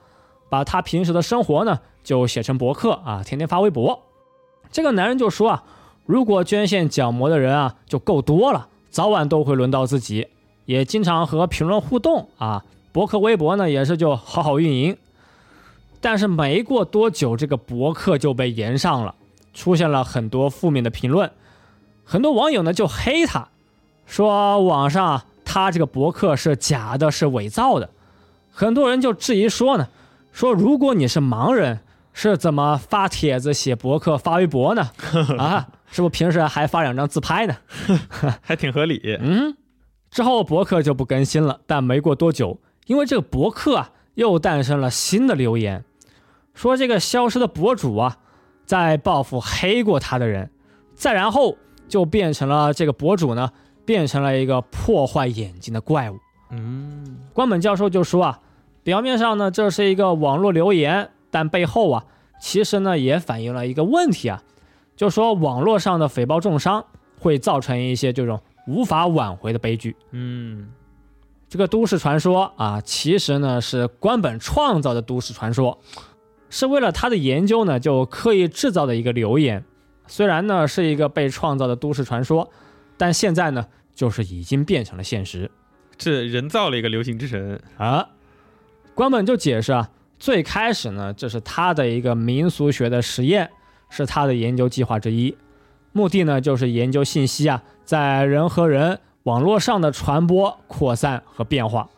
[0.50, 4.04] 把他平时的生活呢，就写成博客啊，天天发微博。
[4.70, 5.64] 这个男人就说啊，
[6.06, 10.28] 如果捐献角膜的人啊就够多了，早晚都会轮到自己。
[10.66, 14.98] 也经常和评论互动啊，博客、微博呢也是就好好运营。
[16.00, 19.16] 但是没过多久，这个博客就被延上了，
[19.54, 21.32] 出现了很多负面的评论，
[22.04, 23.50] 很多网友呢就黑他，
[24.06, 27.90] 说网上啊他这个博客是假的，是伪造的。
[28.52, 29.88] 很多人就质疑说呢，
[30.32, 31.80] 说如果你是盲人，
[32.14, 34.90] 是怎么发帖子、写博客、发微博呢？
[35.38, 37.56] 啊，是不是平时还发两张自拍呢？
[38.42, 39.18] 还挺合理。
[39.22, 39.56] 嗯，
[40.10, 45.84] 之后博客就不更新了，但没过多久，因为这个博客啊，又诞生了新的留言，
[46.58, 48.18] 说这个消失的博主啊，
[48.66, 50.50] 在报复黑过他的人，
[50.96, 51.56] 再然后
[51.88, 53.52] 就变成了这个博主呢，
[53.86, 56.18] 变成了一个破坏眼睛的怪物。
[56.50, 58.40] 嗯，关本教授就说啊，
[58.82, 62.06] 表面上呢这是一个网络留言，但背后啊，
[62.42, 64.42] 其实呢也反映了一个问题啊，
[64.96, 66.84] 就说网络上的诽谤重伤
[67.20, 69.96] 会造成一些这种无法挽回的悲剧。
[70.10, 70.70] 嗯，
[71.48, 75.78] 这个都市传说啊，其实呢是关本创造的都市传说，
[76.50, 79.64] 是为了他的研究呢就刻意制造的一个流言。
[80.08, 82.50] 虽然呢是一个被创造的都市传说，
[82.98, 85.52] 但现在呢就是已经变成了现实。
[85.98, 87.60] 这人造了一个流行之神。
[87.78, 88.10] 啊，
[88.96, 93.50] 关本就解释啊，最开始呢，这是他的一个民俗学的实验，
[93.90, 95.36] 是他的研究计划之一，
[95.92, 101.90] 目的呢就是研究信息啊在人和人网络上的传播、扩散和变化。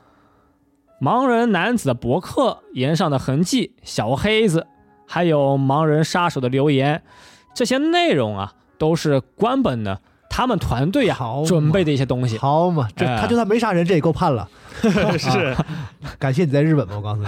[1.02, 4.68] 盲人男子的博客沿上的痕迹、小黑子，
[5.08, 7.02] 还有盲人杀手的留言，
[7.54, 12.38] 这些内容啊，都是官本呢他们团队啊好准备的一些东西。
[12.38, 14.48] 好嘛，这哎他就算没杀人，这也够判了。
[15.18, 15.56] 是
[16.18, 17.28] 感谢你在日本吧，我告诉你，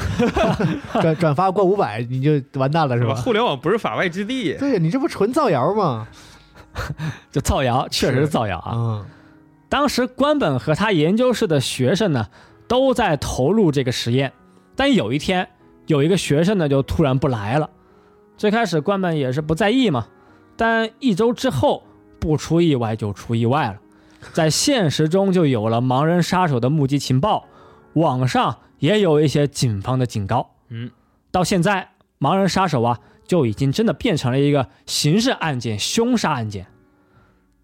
[1.02, 3.16] 转转发过五百你就完蛋了是吧？
[3.16, 4.54] 互联网不是法外之地。
[4.54, 6.08] 对呀，你这不纯造谣吗？
[7.32, 8.72] 就造谣，确实是造谣啊。
[8.74, 9.06] 嗯，
[9.68, 12.28] 当时官本和他研究室的学生呢，
[12.72, 14.32] 都在投入这个实验，
[14.78, 15.50] 但有一天，
[15.88, 17.70] 有一个学生呢就突然不来了。
[18.38, 20.08] 最开始关本也是不在意嘛，
[20.56, 21.84] 但一周之后，
[22.18, 23.82] 不出意外就出意外了，
[24.32, 27.44] 在现实中就有了盲人杀手的目击情报，
[27.92, 30.52] 网上也有一些警方的警告。
[30.70, 30.92] 嗯，
[31.30, 31.90] 到现在，
[32.22, 36.68] 盲人杀手啊就已经真的变成了一个刑事案件、凶杀案件。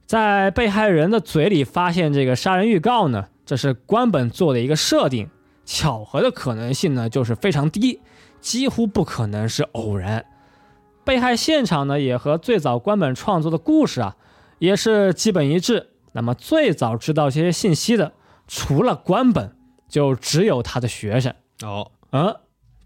[0.05, 5.29] 在被害人的嘴里发现这个杀人预告呢，这是官本做的一个设定，
[5.63, 8.01] 巧合的可能性呢就是非常低，
[8.41, 10.25] 几乎不可能是偶然。
[11.05, 14.17] 被害现场呢也和最早官本创作的故事啊
[14.59, 15.91] 也是基本一致。
[16.11, 18.11] 那么最早知道这些信息的，
[18.49, 19.55] 除了官本，
[19.87, 21.33] 就只有他的学生。
[21.63, 22.35] 哦，嗯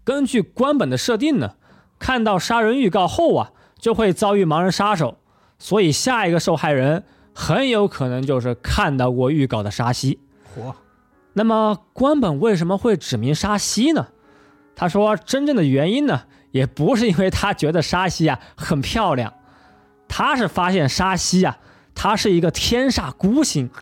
[0.04, 1.54] 根据官本的设定呢，
[1.98, 5.18] 看到杀人预告后啊，就会遭遇盲人杀手，
[5.58, 7.02] 所以下一个受害人
[7.34, 10.20] 很有可能就是看到过预告的沙西。
[10.54, 10.74] 火
[11.34, 14.08] 那么官本为什么会指名沙西呢？
[14.74, 19.32] 他说，真正的原因呢，也不是因为他觉得沙西啊很漂亮，
[20.08, 21.58] 他是发现沙西啊，
[21.94, 23.70] 他是一个天煞孤星。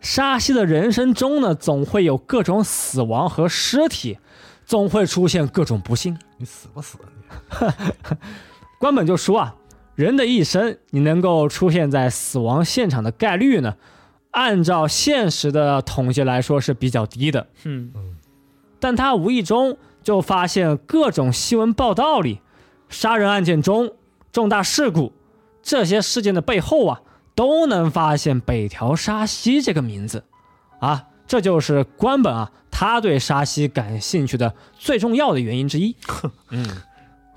[0.00, 4.18] 沙西的人生中呢，总会有各种死亡和尸体，
[4.66, 6.18] 总会出现各种不幸。
[6.36, 7.74] 你死不死啊？
[8.10, 8.16] 你
[8.78, 9.54] 关本就说啊，
[9.94, 13.76] 人的一生，你能够出现在死亡现场的概率呢，
[14.34, 17.46] 按照现实的统计来说是比较低的。
[17.64, 17.92] 嗯，
[18.78, 22.40] 但他无意中就发现各种新闻报道里，
[22.88, 23.92] 杀人案件中、
[24.30, 25.12] 重大事故
[25.62, 27.00] 这些事件的背后啊，
[27.34, 30.24] 都能发现北条沙希这个名字，
[30.80, 35.96] 啊，这就是关本啊，他他对沙希感兴趣的最重要的原因之一。
[36.50, 36.66] 嗯，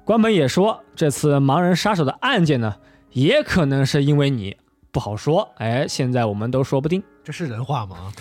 [0.04, 2.76] 关本也说，这次盲人杀手的案件呢，
[3.12, 4.58] 也可能是因为你，
[4.98, 5.48] 不好说。
[5.58, 7.04] 哎，现在我们都说不定。
[7.24, 8.12] 这是人话吗？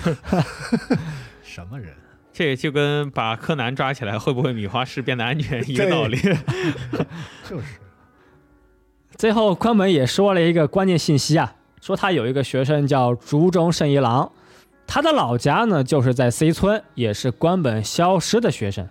[1.42, 1.94] 什么人？
[2.34, 6.18] 这就跟把柯南抓起来会不会米花市变得安全一个道理。
[7.48, 7.64] 就是
[9.16, 14.30] 最后，关本也说了一个关键信息啊，说他有一个学生叫竹中胜一郎，
[14.86, 18.86] 他的老家呢就是在 C 村，也是关本消失的学生。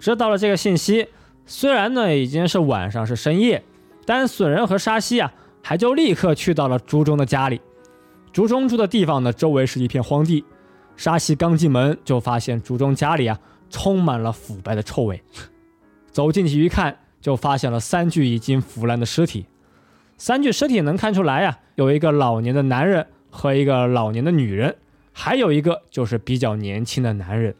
[0.00, 1.08] 知道了这个信息，
[1.44, 3.62] 虽然呢已经是晚上是深夜，
[4.06, 5.34] 但损人和沙西啊
[5.68, 7.60] 还就立刻去到了竹中的家里。
[8.32, 10.42] 竹中住的地方呢，周围是一片荒地。
[10.96, 15.22] 沙西刚进门就发现竹中家里啊充满了腐败的臭味，
[16.10, 19.44] 走进去一看，就发现了三具已经腐烂的尸体。
[20.16, 24.74] 三具尸体能看出来呀、有一个老年的男人和一个老年的女人，
[25.12, 27.54] 还有一个就是比较年轻的男人。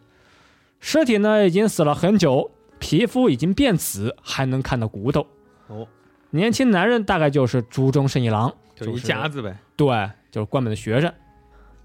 [0.80, 5.26] 尸体呢已经死了很久，皮肤已经变紫，还能看到骨头。
[5.66, 5.86] 哦，
[6.30, 9.56] 年轻男人大概就是竹中胜一郎，就一家子呗。
[9.76, 11.12] 对，就是关本的学生。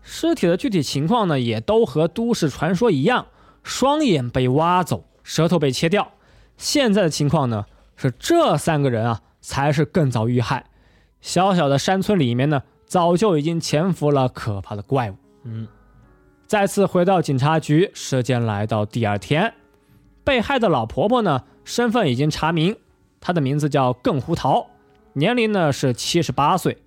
[0.01, 3.27] 尸体的具体情况呢，也都和都市传说一样，
[3.63, 6.12] 双眼被挖走，舌头被切掉。
[6.58, 10.65] 现在的情况呢，是这三个人啊，才是更早遇害。
[11.21, 15.15] 小小的山村里面呢，早就已经潜伏了可怕的怪物。
[15.45, 15.67] 嗯，
[16.45, 19.53] 再次回到警察局，时间来到第二天，
[20.25, 22.75] 被害的老婆婆呢，身份已经查明，
[23.23, 24.67] 她的名字叫更胡桃，
[25.13, 26.77] 年龄呢是七十八岁。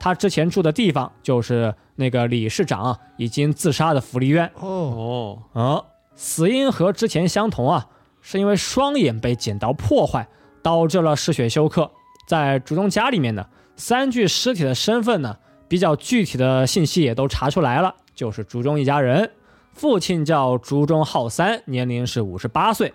[0.00, 4.50] 他之前住的地方就是那个理事长啊已经自杀的福利院。
[4.56, 5.84] 哦，哦，啊，
[6.16, 7.86] 死因和之前相同啊，
[8.20, 10.26] 是因为双眼被剪刀破坏，
[10.62, 11.88] 导致了失血休克。
[12.26, 15.36] 在竹中家里面呢，三具尸体的身份呢，
[15.68, 19.30] 比较具体的信息也都查出来了，就是竹中一家人。
[19.72, 22.88] 父亲叫竹中浩三，年龄是五十八岁；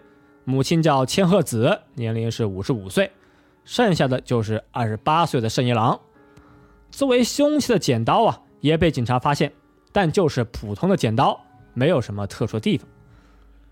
[0.45, 3.11] 母亲叫千鹤子，年龄是五十五岁。
[3.65, 5.99] 剩下的就是二十八岁的胜一郎。
[6.91, 9.53] 作为凶器的剪刀啊，也被警察发现，
[9.91, 11.39] 但就是普通的剪刀，
[11.73, 12.87] 没有什么特殊的地方。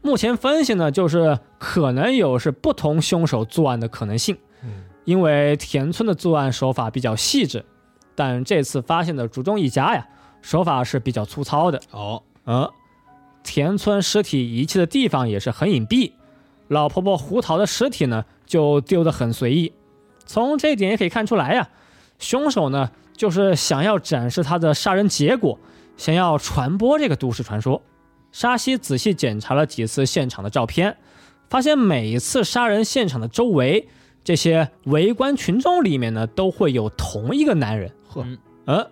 [0.02, 7.64] 目前分析呢，就是可能有是不同凶手作案的可能性，嗯，因为田村的作案手法比较细致，
[8.16, 10.08] 但这次发现的竹中一家呀，
[10.42, 11.80] 手法是比较粗糙的。
[11.92, 12.68] 哦，嗯，
[13.44, 16.14] 田村尸体遗弃的地方也是很隐蔽，
[16.72, 19.74] 老婆婆胡桃的尸体呢就丢得很随意。
[20.26, 21.68] 从这一点也可以看出来呀，
[22.18, 25.60] 凶手呢就是想要展示他的杀人结果，
[25.98, 27.82] 想要传播这个都市传说。
[28.32, 30.96] 沙西仔细检查了几次现场的照片，
[31.50, 33.90] 发现每一次杀人现场的周围，
[34.24, 37.92] 这些围观群众里面呢都会有同一个男人。
[38.08, 38.88] 呵嗯嗯，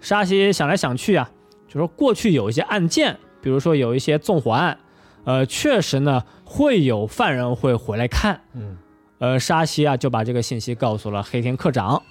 [0.00, 1.30] 沙西想来想去啊，
[1.68, 4.78] 就说过去有一些案件，比如说有一些纵火案，
[5.24, 8.40] 呃，确实呢会有犯人会回来看。
[8.54, 8.76] 嗯，
[9.18, 12.02] 呃，沙西啊就把这个信息告诉了黑田课长。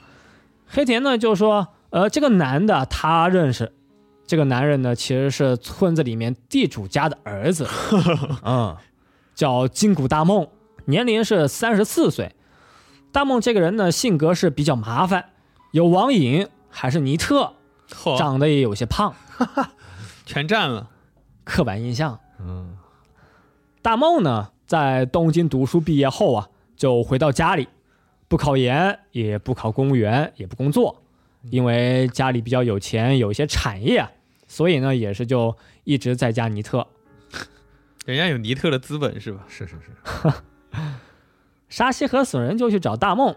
[0.65, 3.73] 黑田呢就说，呃，这个男的他认识，
[4.25, 7.67] 这个男人呢其实是村子里面地主家的儿子，
[8.45, 8.77] 嗯，
[9.35, 10.47] 叫金谷大梦，
[10.85, 12.33] 年龄是三十四岁。
[13.11, 15.31] 大梦这个人呢性格是比较麻烦，
[15.73, 17.55] 有网瘾，还是尼特，
[18.17, 19.13] 长得也有些胖，
[20.25, 20.89] 全占了。
[21.43, 22.17] 刻板印象。
[22.39, 22.77] 嗯，
[23.81, 27.67] 大梦呢，在东京读书毕业后啊，就回到家里，
[28.27, 31.01] 不考研，也不考公务员，也不工作，
[31.49, 34.11] 因为家里比较有钱，有一些产业啊，
[34.47, 36.85] 所以呢，也是就一直在家尼特。
[38.05, 39.45] 人家有尼特的资本是吧？
[39.47, 40.33] 是是是，
[41.69, 43.35] 沙西和损人就去找大梦，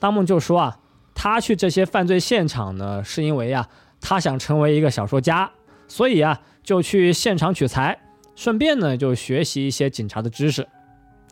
[0.00, 0.80] 大梦就说啊，
[1.14, 3.68] 他去这些犯罪现场呢，是因为啊，
[4.00, 5.52] 他想成为一个小说家，
[5.86, 8.00] 所以啊，就去现场取材，
[8.36, 10.66] 顺便呢就学习一些警察的知识。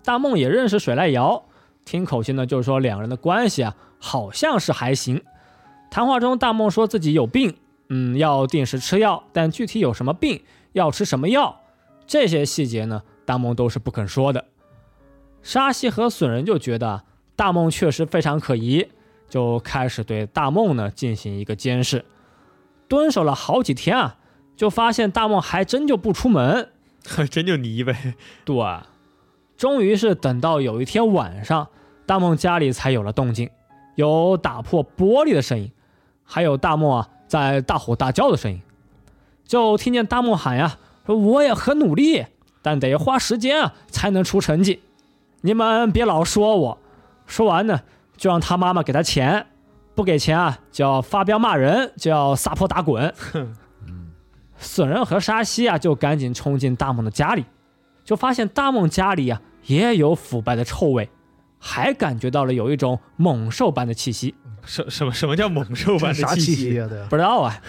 [0.04, 1.44] 大梦也认识水濑遥，
[1.84, 5.22] 听口气呢就是说两人的关系啊，好像是还行。
[5.90, 7.56] 谈话中，大梦说自己有病，
[7.88, 11.60] 嗯，要定时吃药，但具体有什么病，要吃什么药，
[12.06, 14.46] 这些细节呢，大梦都是不肯说的。
[15.42, 17.04] 沙西和损人就觉得
[17.36, 18.88] 大梦确实非常可疑，
[19.28, 22.04] 就开始对大梦呢进行一个监视。
[22.88, 24.16] 蹲守了好几天啊，
[24.56, 26.71] 就发现大梦还真就不出门。
[27.30, 28.14] 真就泥呗。
[28.44, 28.56] 对，
[29.56, 31.68] 终于是等到有一天晚上，
[32.06, 33.50] 大梦家里才有了动静，
[33.94, 35.70] 有打破玻璃的声音，
[36.24, 38.60] 还有大梦啊在大吼大叫的声音。
[39.44, 42.26] 就听见大梦喊呀，说我也很努力，
[42.62, 44.80] 但得花时间啊才能出成绩。
[45.42, 46.78] 你们别老说我。
[47.26, 47.82] 说完呢，
[48.16, 49.46] 就让他妈妈给他钱，
[49.94, 53.14] 不给钱啊就要发飙骂人，就要撒泼打滚。
[54.62, 57.44] 损人和沙西啊就赶紧冲进大梦的家里，
[58.05, 61.11] 就发现大梦家里啊也有腐败的臭味，
[61.59, 64.35] 还感觉到了有一种猛兽般的气息。
[64.64, 67.61] 什什么什么叫猛兽般的气气息 不知道啊，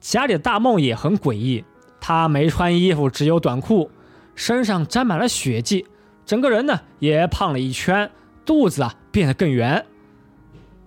[0.00, 1.64] 家里的大梦也很诡异，
[2.00, 3.90] 他没穿衣服，只有短裤，
[4.34, 5.86] 身上沾满了血迹，
[6.24, 8.10] 整个人呢也胖了一圈，
[8.46, 9.84] 肚子啊变得更圆。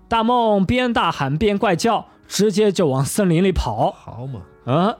[0.07, 3.91] 大梦边大喊边怪叫，直接就往森林里跑。
[3.91, 4.95] 好嘛，嗯，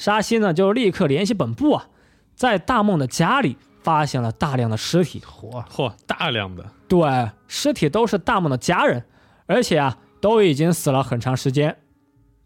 [0.00, 1.88] 沙溪呢就立刻联系本部啊，
[2.34, 5.20] 在大梦的家里发现了大量的尸体。
[5.20, 9.04] 嚯，嚯，大量的对，尸体都是大梦的家人，
[9.44, 11.76] 而且啊都已经死了很长时间。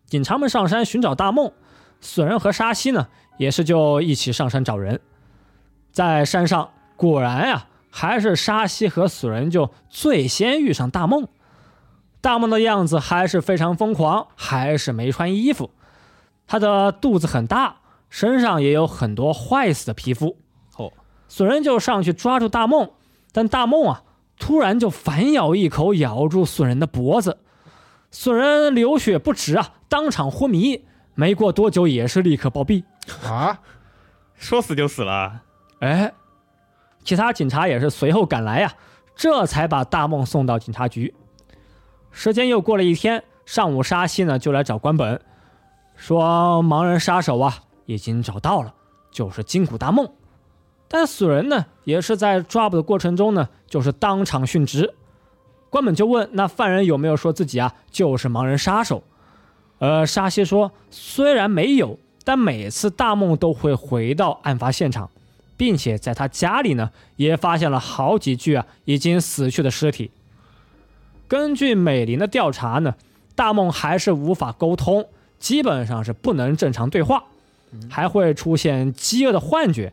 [0.06, 1.52] 警察们上山寻找大梦，
[2.00, 3.06] 损人和沙溪呢
[3.38, 5.00] 也是就一起上山找人。
[5.92, 11.28] 在山上，果然呀、还是沙溪和损人就最先遇上大梦。
[12.20, 15.70] 大梦的样子还是非常疯狂，还是没穿衣服。
[16.46, 17.76] 他的肚子很大，
[18.10, 20.38] 身上也有很多坏死的皮肤。
[20.76, 20.92] 哦，
[21.28, 22.90] 损人就上去抓住大梦，
[23.32, 24.02] 但大梦啊
[24.38, 27.38] 突然就反咬一口，咬住损人的脖子，
[28.10, 30.84] 损人流血不止啊，当场昏迷。
[31.16, 32.82] 没过多久，也是立刻暴毙。
[33.24, 33.60] 啊，
[34.34, 35.42] 说死就死了。
[35.78, 36.12] 哎，
[37.04, 38.74] 其他警察也是随后赶来呀、
[39.14, 41.14] 这才把大梦送到警察局。
[42.10, 45.20] 时间又过了一天，上午沙西呢就来找关本，
[46.06, 48.74] 说盲人杀手啊已经找到了，
[49.10, 50.06] 就是金谷大梦。
[50.86, 54.92] 但死人呢也是在抓捕的过程中呢，就是当场殉职。
[55.70, 59.02] 关本就问那犯人有没有说自己啊就是盲人杀手？
[59.78, 65.08] 呃，沙溪说虽然没有，但每次大梦都会回到案发现场。
[65.56, 70.10] 并且在他家里呢，也发现了好几具啊已经死去的尸体。
[71.26, 72.96] 根据美林的调查呢，
[73.34, 75.06] 大梦还是无法沟通，
[75.44, 77.24] 基本上是不能正常对话，
[77.90, 79.92] 还会出现饥饿的幻觉。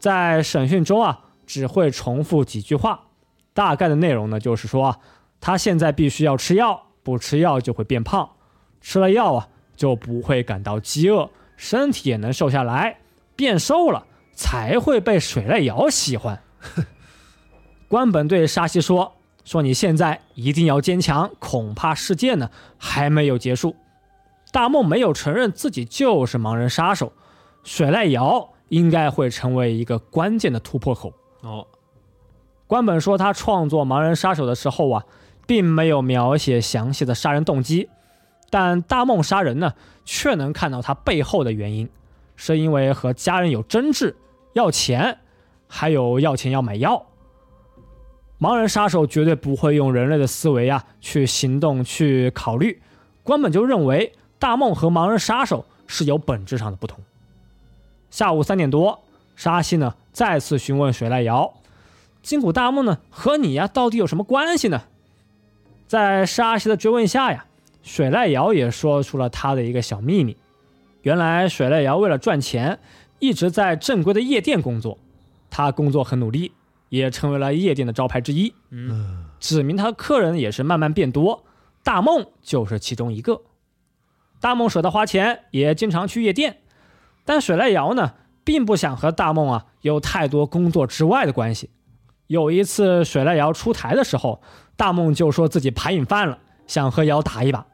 [0.00, 3.04] 在审讯中啊，只会重复几句话，
[3.52, 4.98] 大概的内容呢就是说啊，
[5.40, 8.28] 他现在必须要吃药，不吃药就会变胖，
[8.80, 12.98] 吃了药啊就不会感到饥饿，身体也能瘦下来，
[13.36, 14.04] 变瘦了。
[14.36, 16.42] 才会被水濑遥喜欢。
[17.86, 19.12] 关本对沙希说
[19.46, 23.76] ：“说你现在一定要坚强，恐怕事件呢还没有结束。”
[24.54, 27.12] 大梦没有承认自己就是盲人杀手，
[27.64, 31.12] 水濑遥应该会成为一个关键的突破口。
[31.40, 31.66] 哦，
[32.68, 35.04] 关本说他创作盲人杀手的时候啊，
[35.44, 37.88] 并没有描写详细的杀人动机，
[38.48, 41.88] 但大梦杀人呢，却能看到他背后的原因，
[42.36, 44.14] 是因为和家人有争执。
[44.52, 45.18] 要钱，
[45.66, 47.06] 还有要钱要买药。
[48.38, 52.80] 盲人杀手绝对不会用人类的思维啊去行动去考虑，
[53.24, 56.98] 关本就认为大梦和盲人杀手是有本质上的不同。
[58.10, 59.02] 下午三点多，
[59.36, 61.54] 沙西呢再次询问水濑遥，
[62.22, 64.82] 金谷大梦呢和你呀到底有什么关系呢？
[65.86, 67.46] 在沙溪的追问下呀，
[67.82, 70.36] 水濑遥也说出了他的一个小秘密。
[71.02, 72.78] 原来水濑遥为了赚钱。
[73.20, 74.98] 一直在正规的夜店工作，
[75.48, 76.52] 他工作很努力，
[76.90, 78.52] 也成为了夜店的招牌之一。
[78.68, 81.42] 嗯，指明他的客人也是慢慢变多，
[81.82, 83.40] 大梦就是其中一个。
[84.44, 86.58] 大梦舍得花钱，也经常去夜店，
[87.24, 88.12] 但水濑遥呢，
[88.44, 91.70] 并不想和大梦啊有太多工作之外的关系。
[92.26, 94.42] 有一次水濑遥出台的时候，
[94.76, 97.64] 大梦就说自己牌瘾犯了，想和瑶打一把。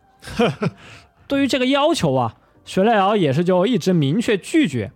[1.26, 4.92] 对于这个要求啊，水濑遥也是就一直明确拒绝。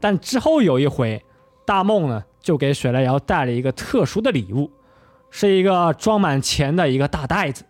[0.00, 1.22] 但之后有一回，
[1.66, 4.70] 大梦呢就给水濑遥带了一个特殊的礼物，
[5.30, 7.66] 是一个装满钱的一个大袋子。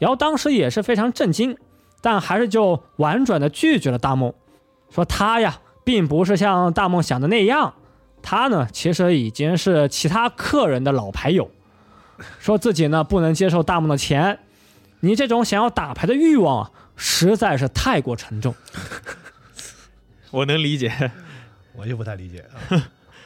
[0.00, 1.56] 瑶当时也是非常震惊，
[2.00, 4.32] 但还是就婉转的拒绝了大梦，
[4.90, 7.74] 说他呀并不是像大梦想的那样，
[8.22, 11.50] 他呢其实已经是其他客人的老牌友，
[12.38, 14.38] 说自己呢不能接受大梦的钱，
[15.00, 18.54] 你这种想要打牌的欲望啊实在是太过沉重。
[20.30, 21.10] 我能理解。
[21.74, 22.76] 我就不太理解啊。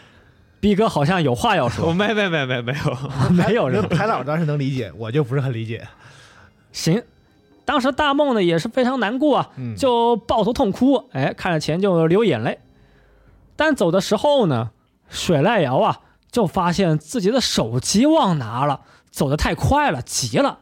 [0.60, 3.30] 逼哥好像有话要说， 没没没没没有。
[3.30, 5.86] 没有人排老当时能理解，我就不是很理解。
[6.72, 7.02] 行。
[7.64, 12.58] 当时大梦呢也是非常难过啊，嗯就抱头痛哭，哎，看着钱就流眼泪。
[13.56, 14.70] 但走的时候呢，
[15.08, 16.00] 水濑遥啊
[16.30, 20.58] 就发现自己的手机忘拿了，走得太快了，急了。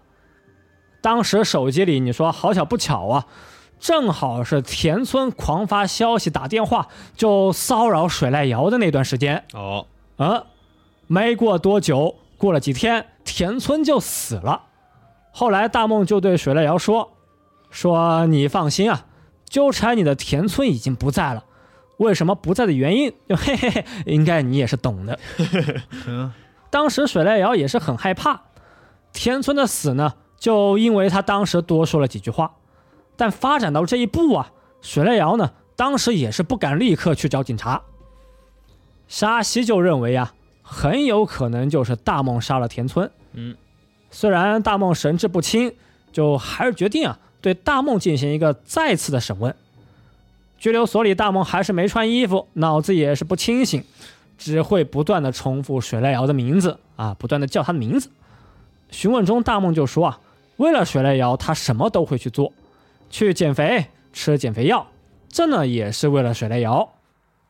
[1.01, 3.27] 当时手机里你说好巧不巧啊，
[3.81, 6.87] 正好是田村狂发消息打电话
[7.17, 9.45] 就骚扰水濑遥的那段时间。
[9.55, 9.87] 哦，
[10.17, 10.45] 啊，
[11.09, 14.67] 没过多久，过了几天，田村就死了。
[15.33, 17.13] 后来大梦就对水濑遥说
[17.71, 19.07] ：“说你放心啊，
[19.49, 21.45] 纠缠你的田村已经不在了。
[21.97, 25.19] 为什么不在的原因，就嘿嘿嘿，应该你也是懂的。
[26.07, 26.33] 嗯，
[26.71, 28.43] 当时水濑遥也是很害怕
[29.13, 32.53] 田村的死呢，就因为他当时多说了几句话。
[33.17, 37.83] 但发展到这一步啊，水濑遥呢，当时也是不敢立刻去找警察。
[39.07, 43.11] 沙西就认为啊，很有可能就是大梦杀了田村。
[43.35, 43.55] 嗯，
[44.13, 45.75] 虽然大梦神志不清，
[46.13, 49.53] 就还是决定啊，对大梦进行一个再次的审问。
[50.59, 53.83] 拘留所里，大梦还是没穿衣服，脑子也是不清醒，
[54.39, 58.11] 只会不断的重复水濑遥的名字啊，不断的叫他的名字。
[58.91, 60.21] 询问中，大梦就说啊，
[60.59, 62.53] 为了水濑遥，他什么都会去做，
[63.11, 64.87] 去减肥，吃减肥药，
[65.29, 66.93] 这呢也是为了水濑遥。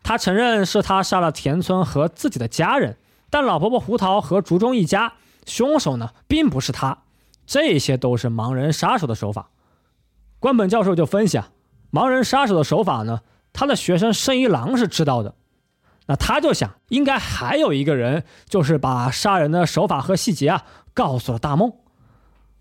[0.04, 2.96] 他承认是他杀了田村和自己的家人，
[3.28, 5.12] 但老婆婆胡桃和竹中一家，
[5.47, 7.05] 凶手呢并不是他，
[7.47, 9.51] 这些都是盲人杀手的手法。
[10.38, 11.51] 关本教授就分析啊，
[11.93, 13.20] 盲人杀手的手法呢，
[13.53, 15.34] 他的学生生一郎是知道的，
[16.07, 21.72] 那他就想，应该还有一个人，就是把杀人的手法和细节啊告诉了大梦。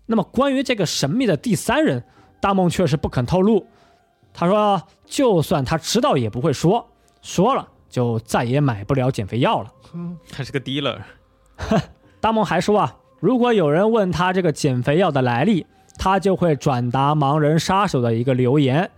[0.06, 2.04] 那么关于这个神秘的第三人，
[2.40, 3.66] 大梦却是不肯透露。
[4.34, 9.70] 他说，就算他知道也不会说，说了就再也买不了减肥药了。
[10.30, 11.00] 他是个 dealer，
[12.22, 15.66] 大梦还说啊，如果有人问他这个减肥药的来历，
[15.98, 18.88] 他就会转达盲人杀手的一个留言，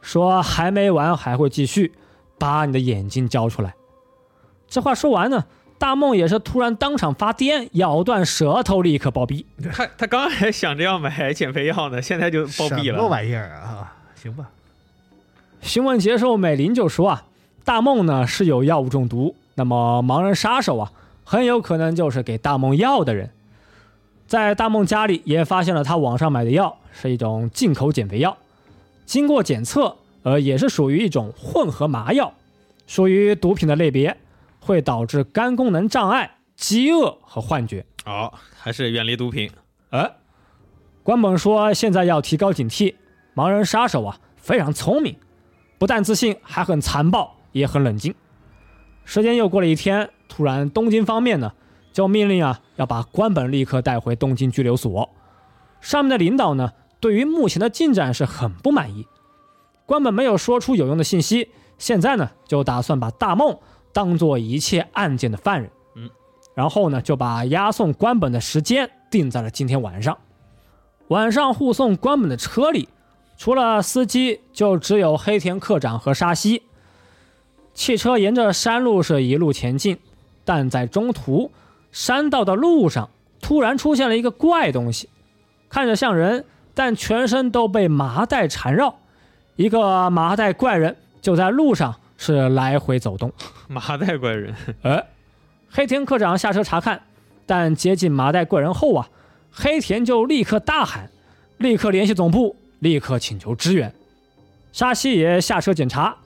[0.00, 1.92] 说还没完，还会继续，
[2.38, 3.74] 把你的眼睛交出来。
[4.68, 5.46] 这话说完呢，
[5.78, 9.44] 大梦也是突然当场发癫，咬断舌头，立刻暴毙。
[9.72, 13.08] 他他刚还想着要买减肥药呢，现在就暴毙了什么。
[13.08, 13.92] 玩意儿啊？
[14.14, 14.48] 行吧，
[15.60, 17.24] 询问结束，美玲就说啊，
[17.64, 20.92] 大梦呢是有药物中毒，那么盲人杀手啊，
[21.30, 23.30] 很有可能就是给大梦药的人。
[24.26, 28.36] 在大梦家里也发现了他网上买的药，是一种进口减肥药，
[29.06, 32.34] 经过检测，呃，也是属于一种混合麻药，
[32.88, 34.16] 属于毒品的类别，
[34.58, 37.86] 会导致肝功能障碍、饥饿和幻觉。
[38.06, 39.52] 哦，还是远离毒品。
[39.90, 40.10] 哎，
[41.04, 42.96] 关本说现在要提高警惕，
[43.36, 45.14] 盲人杀手啊非常聪明，
[45.78, 48.12] 不但自信，还很残暴，也很冷静。
[49.04, 51.52] 时间又过了一天，突然东京方面呢
[51.92, 55.10] 就命令啊要把关本立刻带回东京拘留所。
[55.82, 59.06] 上面的领导呢对于目前的进展是很不满意，
[59.84, 63.58] 关本没有说出有用的信息，现在呢就打算把大梦
[63.92, 65.70] 当做一切案件的犯人。
[65.96, 66.08] 嗯
[66.52, 70.18] 然后呢，就把押送关本的时间定在了今天晚上。
[71.08, 72.88] 晚上护送关本的车里，
[73.36, 76.62] 除了司机，就只有黑田科长和沙西。
[77.72, 79.98] 汽车沿着山路是一路前进，
[80.52, 81.52] 但在中途，
[81.92, 83.08] 山道的路上
[83.40, 85.08] 突然出现了一个怪东西，
[85.68, 86.44] 看着像人，
[86.74, 88.96] 但全身都被麻袋缠绕。
[89.54, 93.32] 一个麻袋怪人就在路上是来回走动。
[93.68, 95.06] 麻袋怪人，哎，
[95.70, 97.00] 黑田科长下车查看，
[97.46, 99.08] 但接近麻袋怪人后啊，
[99.52, 101.08] 黑田就立刻大喊，
[101.58, 103.94] 立刻联系总部，立刻请求支援。
[104.72, 106.16] 沙西也下车检查，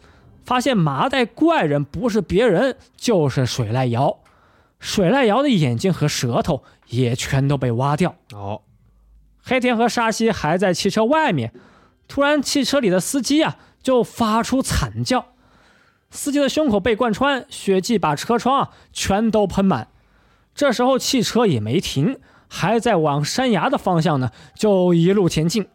[0.45, 4.19] 发现麻袋怪人不是别人，就是水濑遥。
[4.79, 8.15] 水濑遥的眼睛和舌头也全都被挖掉。
[8.33, 8.61] 哦，
[9.43, 11.53] 黑田和沙希还在汽车外面，
[12.07, 15.27] 突然汽车里的司机啊就发出惨叫，
[16.11, 19.89] 司机的胸口被贯穿，血迹把车窗啊全都喷满。
[20.55, 22.19] 这时候汽车也没停，
[22.49, 25.67] 还在往山崖的方向呢，就一路前进。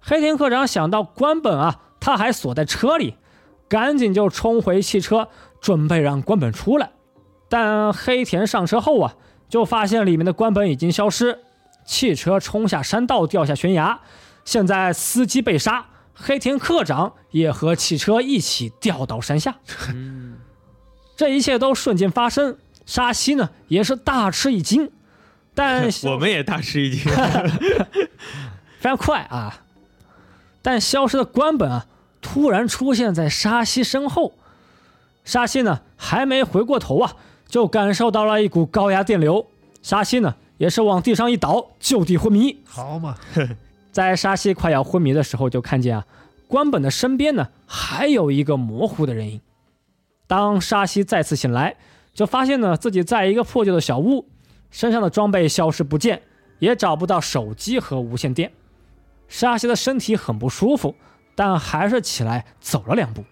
[0.00, 3.16] 黑田科长想到关本啊，他还锁在车里，
[3.72, 6.90] 赶紧就冲回汽车，准备让关本出来。
[7.48, 9.14] 但黑田上车后啊，
[9.48, 11.38] 就发现里面的关本已经消失，
[11.86, 14.00] 汽车冲下山道，掉下悬崖。
[14.44, 19.56] 现在司机被杀，黑田课长也和汽车一起掉到山下。
[21.16, 24.90] 这一切都瞬间发生，沙西呢也是大吃一惊，
[25.54, 27.10] 但 我们也大吃一惊。
[28.78, 29.62] 非常快啊！
[30.60, 31.86] 但消失的关本啊，
[32.22, 34.32] 突然出现在沙西身后。
[35.24, 37.16] 沙西呢还没回过头啊，
[37.46, 39.46] 就感受到了一股高压电流。
[39.82, 42.56] 沙西呢也是往地上一倒，就地昏迷。
[42.64, 43.16] 好嘛，
[43.92, 46.06] 在沙西快要昏迷的时候，就看见啊，
[46.48, 49.40] 关本的身边呢还有一个模糊的人影。
[50.26, 51.76] 当沙西再次醒来，
[52.14, 54.26] 就发现呢自己在一个破旧的小屋，
[54.70, 56.22] 身上的装备消失不见，
[56.58, 58.50] 也找不到手机和无线电。
[59.28, 60.94] 沙西的身体很不舒服，
[61.34, 63.24] 但还是起来走了两步，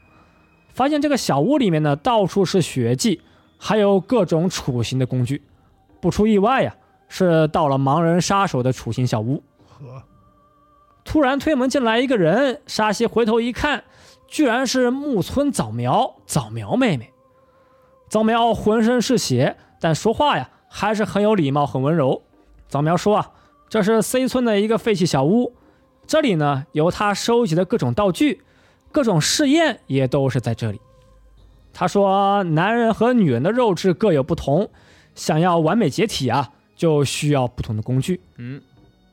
[0.73, 3.21] 发现这个小屋里面呢到处是血迹，
[3.59, 5.43] 还有各种处刑的工具。
[6.01, 6.75] 不出意外呀、
[7.09, 9.43] 是到了盲人杀手的处刑小屋。
[9.67, 10.03] 呵，
[11.05, 13.85] 突然推门进来一个人，沙溪回头一看，
[14.27, 17.13] 居然是木村早苗，早苗妹妹。
[18.09, 22.23] 早苗浑身是血，但说话呀还是很有礼貌，很温柔。
[22.67, 23.33] 早苗说啊，
[23.69, 25.55] 这是 C 村的一个废弃小屋，
[26.11, 28.43] 这里呢由他收集的各种道具，
[28.91, 30.81] 各种试验也都是在这里。
[31.73, 34.69] 他说，男人和女人的肉质各有不同，
[35.15, 38.21] 想要完美解体啊，就需要不同的工具。
[38.39, 38.61] 嗯，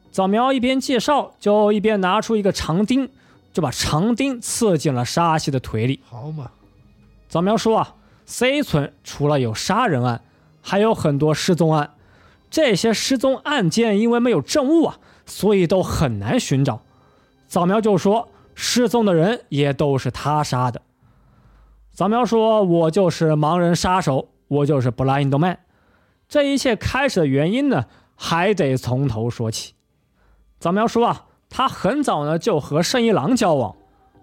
[0.09, 3.07] 早苗一边介绍，就一边拿出一个长钉，
[3.53, 5.99] 就把长钉刺进了沙溪的腿里。
[6.03, 6.49] 好嘛，
[7.29, 7.93] 早苗说啊
[8.25, 10.23] ，C 村除了有杀人案，
[10.63, 11.91] 还有很多失踪案。
[12.49, 16.81] 这些失踪案件因为没有证物啊，所以都很难寻找。
[17.47, 20.81] 早苗就说，失踪的人也都是他杀的。
[21.91, 25.57] 早苗说：“我就是盲人杀手，我就是 Blind Man。”
[26.29, 27.85] 这一切开始的原因呢，
[28.15, 29.73] 还得从头说起。
[30.59, 33.75] 早苗说啊，他很早呢就和圣一郎交往，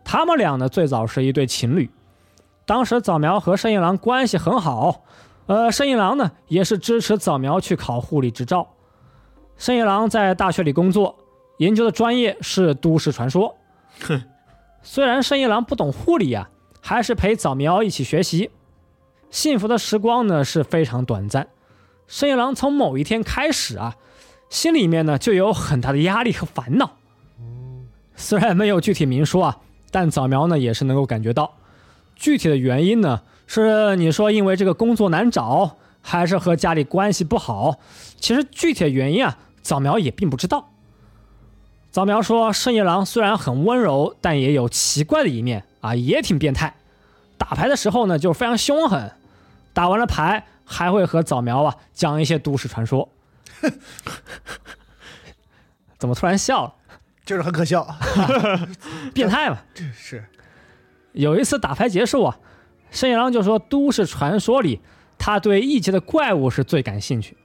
[0.04, 1.90] 他们俩呢最早是一对情侣。
[2.66, 5.02] 当时早苗和圣一郎关系很好，
[5.46, 8.68] 呃，圣一郎呢也是支持早苗去考护理执照。
[9.56, 11.16] 圣一郎在大学里工作，
[11.58, 13.56] 研究的专业是都市传说。
[14.00, 14.22] 哼
[14.82, 16.50] 虽然圣一郎不懂护理啊。
[16.86, 18.50] 还是陪早苗一起学习，
[19.30, 21.48] 幸福的时光呢是非常短暂。
[22.06, 23.96] 圣一郎从某一天开始啊，
[24.50, 26.98] 心里面呢就有很大的压力和烦恼。
[28.16, 31.54] 虽然没有具体明说啊，但早苗呢也是能够感觉到，
[32.14, 37.78] 具体的原因呢是你说因为这个工作难找，还是和家里关系不好？
[38.20, 40.73] 其实具体的原因啊，早苗也并不知道。
[41.94, 45.62] 早苗说，圣夜郎虽然很温柔，但也有奇怪的一面。
[45.80, 46.74] 啊，也挺变态。
[47.38, 49.12] 打牌的时候呢，就非常凶狠。
[49.72, 53.08] 打完了牌，还会和早苗啊讲一些都市传说。
[55.96, 56.74] 怎么突然笑了？
[57.24, 57.86] 就是很可笑，
[59.14, 59.58] 变态嘛。
[59.72, 60.24] 这是
[61.12, 62.36] 有一次打牌结束啊，
[62.90, 64.80] 申一郎就说，都市传说里，
[65.16, 67.36] 他对异界的怪物是最感兴趣。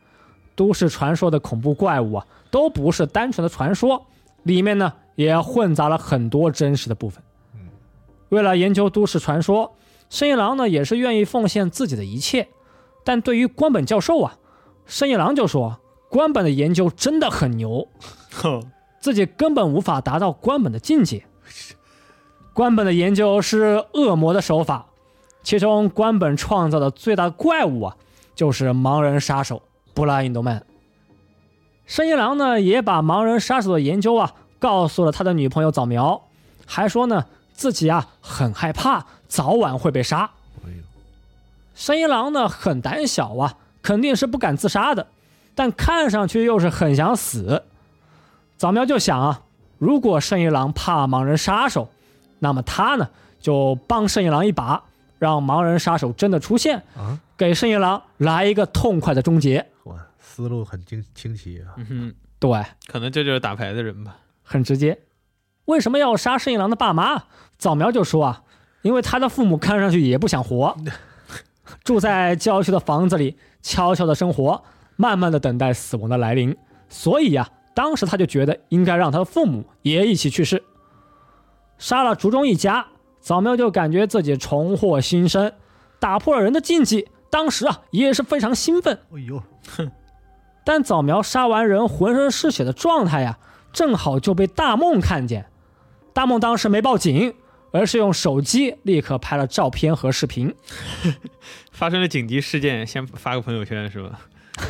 [0.55, 4.07] 都市传说的恐怖怪物啊，都不是单纯的传说，
[4.43, 7.23] 里面呢也混杂了很多真实的部分。
[8.29, 9.75] 为了研究都市传说，
[10.09, 12.47] 申一郎呢也是愿意奉献自己的一切。
[13.03, 14.37] 但对于关本教授啊，
[14.85, 15.79] 申一郎就说
[16.09, 17.87] 关本的研究真的很牛，
[18.99, 21.25] 自己根本无法达到关本的境界。
[22.53, 24.87] 关本的研究是恶魔的手法，
[25.43, 27.97] 其中关本创造的最大怪物啊，
[28.35, 29.61] 就是盲人杀手
[29.93, 30.65] 布拉印多曼。
[31.89, 36.21] 申一郎呢也把盲人杀手的研究啊告诉了他的女朋友早苗，
[36.65, 37.25] 还说呢。
[37.51, 40.29] 自己啊很害怕，早晚会被杀。
[41.75, 45.07] 申一郎呢很胆小啊，肯定是不敢自杀的，
[45.55, 47.63] 但看上去又是很想死。
[48.55, 49.41] 早苗就想啊，
[49.77, 51.89] 如果申一郎怕盲人杀手，
[52.39, 53.09] 那么他呢
[53.41, 54.81] 就帮申一郎一把，
[55.17, 59.67] 让盲人杀手真的出现啊，给申一郎来一个痛快的终结。
[60.39, 61.75] 哇，思路很清清晰啊。
[61.77, 64.97] 嗯哼，对，可能这就是打牌的人吧，很直接。
[65.65, 67.25] 为什么要杀申一郎的爸妈？
[67.57, 68.43] 早苗就说啊，
[68.81, 70.77] 因为他的父母看上去也不想活，
[71.83, 74.63] 住在郊区的房子里，悄悄的生活，
[74.95, 76.55] 慢慢的等待死亡的来临。
[76.87, 80.63] 所以呀，当时他就觉得应该让他的父母也一起去世。
[81.77, 82.87] 杀了竹中一家，
[83.19, 85.51] 早苗就感觉自己重获新生，
[85.99, 87.09] 打破了人的禁忌。
[87.29, 88.97] 当时啊，也是非常兴奋。
[89.13, 89.43] 哎呦，
[89.75, 89.91] 哼！
[90.69, 93.39] 但早苗杀完人浑身是血的状态呀，
[93.73, 95.47] 正好就被大梦看见。
[96.13, 97.33] 大梦当时没报警，
[97.71, 100.53] 而是用手机立刻拍了照片和视频。
[101.73, 104.19] 发生了紧急事件，先发个朋友圈是吧？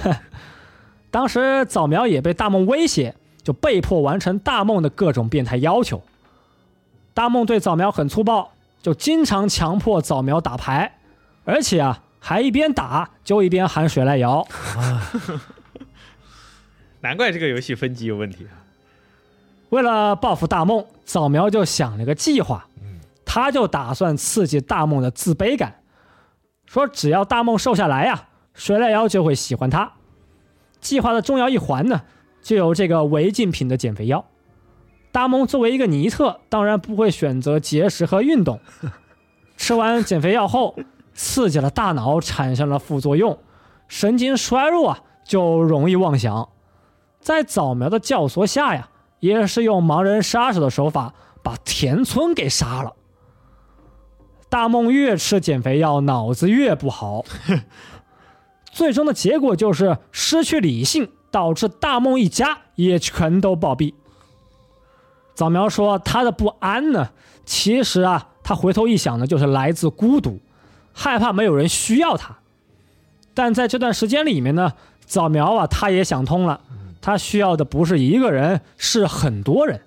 [1.12, 6.02] 当时早苗也被大梦威胁，就被迫完成大梦的各种变态要求。
[7.14, 10.98] 大梦对早苗很粗暴，就经常强迫早苗打牌，
[11.44, 14.48] 而且啊，还一边打就一边喊水濑遥。
[17.02, 18.60] 难怪这个游戏分级有问题啊！
[19.70, 22.66] 为了报复大梦，早苗就想了个计划。
[23.32, 25.84] 他就打算刺激大梦的自卑感，
[26.66, 29.92] 说只要大梦瘦下来呀，水濑遥就会喜欢他。
[30.82, 32.02] 计划的重要一环呢，
[32.42, 34.26] 就有这个违禁品的减肥药。
[35.12, 38.60] 大梦作为一个尼特，当然不会选择节食和运动。
[39.58, 40.76] 吃完减肥药后，
[41.14, 43.38] 刺激了大脑，产生了副作用，
[43.88, 46.50] 神经衰弱啊，就容易妄想。
[47.30, 48.90] 在早苗的教唆下呀。
[49.20, 51.14] 也是用盲人杀手的手法
[51.44, 52.96] 把田村给杀了。
[54.48, 57.26] 大梦越吃减肥药，脑子越不好，
[58.72, 63.94] 最终的结果就是失去理性，导致大梦一家也全都暴毙。
[65.36, 67.10] 早苗说他的不安呢，
[67.46, 70.40] 其实啊，他回头一想呢，就是来自孤独，
[70.94, 72.38] 害怕没有人需要他。
[73.34, 74.72] 但在这段时间里面呢，
[75.06, 76.62] 早苗啊，他也想通了，
[77.02, 79.82] 他需要的不是一个人，是很多人。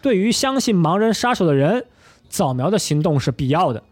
[0.00, 1.86] 对于相信盲人杀手的人，
[2.28, 3.82] 早苗的行动是必要的。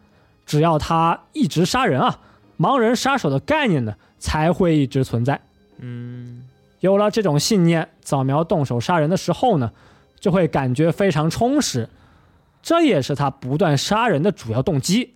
[0.44, 2.20] 只要他一直杀人啊，
[2.58, 5.40] 盲人杀手的概念呢才会一直存在。
[5.78, 6.44] 嗯，
[6.80, 9.72] 有了这种信念，早苗动手杀人的时候呢，
[10.20, 11.88] 就会感觉非常充实。
[12.62, 15.14] 这也是他不断杀人的主要动机，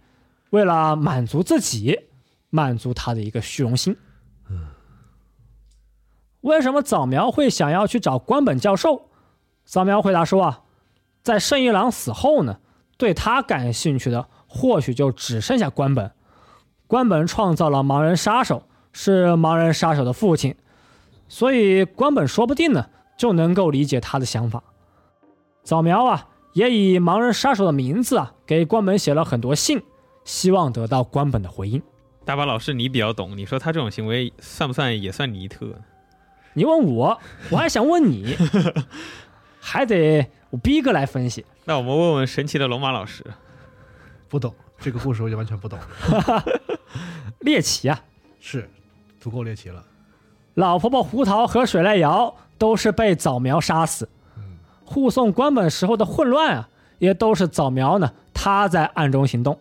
[0.51, 1.99] 为了满足自己，
[2.51, 3.97] 满足他的一个虚荣心。
[6.43, 9.09] 为什么早苗会想要去找关本教授？
[9.65, 10.63] 早苗回答说啊，
[11.23, 12.59] 在圣一郎死后呢，
[12.97, 16.13] 对他感兴趣的或许就只剩下关本。
[16.87, 20.57] 关本创造了盲人杀手，是盲人杀手的父亲，
[21.29, 22.87] 所以关本说不定呢
[23.17, 24.65] 就能够理解他的想法。
[25.63, 29.83] 早苗啊，也以盲人杀手的名字啊给关本写了很多信，
[30.25, 31.81] 希望得到关本的回应。
[32.25, 35.75] 大巴老师你比较懂，你说他这种行为算不算也算尼特？
[36.55, 37.19] 你问我，
[37.51, 38.37] 我还想问你，
[39.61, 41.45] 还得我逼哥来分析。
[41.65, 43.25] 那我们问问神奇的龙马老师，
[44.29, 45.79] 不懂这个故事，我就完全不懂。
[47.41, 48.01] 猎奇啊，
[48.41, 48.69] 是，
[49.21, 49.85] 足够猎奇了。
[50.55, 54.09] 老婆婆胡桃和水濑遥都是被早苗杀死，
[54.85, 59.59] 护送关本时候的混乱啊，也都是早苗呢他在暗中行动。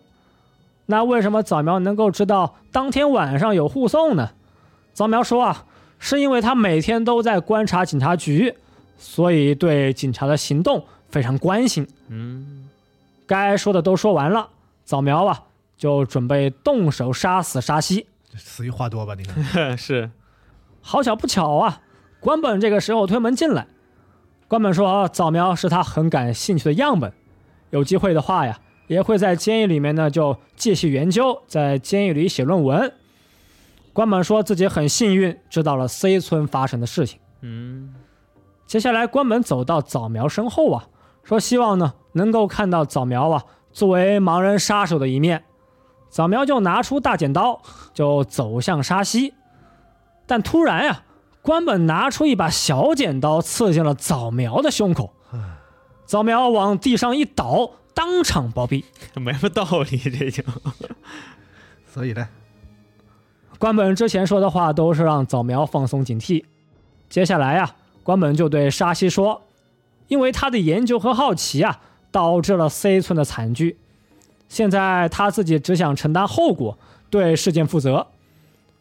[0.87, 4.31] 那为什么早苗能够知道当天晚上有护送呢？
[4.93, 5.65] 早苗说啊，
[5.99, 8.55] 是因为他每天都在观察警察局，
[8.97, 11.85] 所以对警察的行动非常关心。
[12.07, 12.69] 嗯，
[13.27, 14.49] 该说的都说完了，
[14.85, 15.43] 早苗啊
[15.77, 18.07] 就准备动手杀死沙西。
[18.35, 19.13] 死于话多吧？
[19.15, 20.09] 你看， 是
[20.81, 21.81] 好巧不巧啊，
[22.19, 23.67] 关本这个时候推门进来。
[24.47, 27.11] 关本说，早苗是他很感兴趣的样本，
[27.69, 32.93] 有机会的话呀，也会在监狱里面呢就继续研究，在监狱里写论文。
[33.93, 37.19] 关本说自己很幸运知道了 C 村发生的事情。
[37.41, 37.93] 嗯，
[38.65, 40.87] 接下来，关本走到早苗身后啊，
[41.23, 45.43] 说希望呢能够看到早苗啊作为盲人杀手的一面。
[46.09, 47.61] 早苗就拿出大剪刀，
[47.93, 49.33] 就走向沙溪，
[50.25, 51.03] 但突然呀、
[51.41, 55.13] 关本拿出一把小剪刀，刺进了早苗的胸口。
[56.05, 58.83] 早苗往地上一倒，当场暴毙。
[59.13, 60.43] 没什么道理，这就
[61.85, 62.27] 所以呢，
[63.59, 66.45] 关本之前说的话都是让早苗放松警惕。
[67.09, 69.41] 接下来呀、关本就对沙希说
[70.07, 73.77] ：“因为他的研究和好奇啊，导致了 C 村的惨剧。
[74.47, 76.77] 现在他自己只想承担后果，
[77.09, 78.07] 对事件负责。”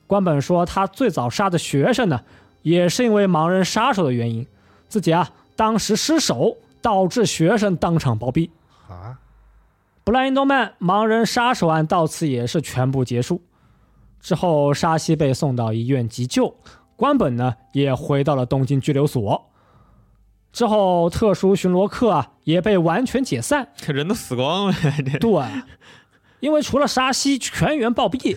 [0.07, 2.21] 关本说，他最早杀的学生呢，
[2.63, 4.47] 也是因为盲人杀手的原因，
[4.89, 8.49] 自己啊当时失手，导致学生当场暴毙。
[8.89, 9.19] 啊，
[10.05, 13.43] 布莱恩多曼盲人杀手案到此也是全部结束。
[14.21, 16.55] 之后，沙西被送到医院急救，
[16.97, 19.47] 关本呢也回到了东京拘留所。
[20.53, 23.69] 之后，特殊巡逻课啊也被完全解散。
[23.77, 25.45] 这人都死光了，这对，
[26.41, 28.37] 因为除了沙西，全员暴毙。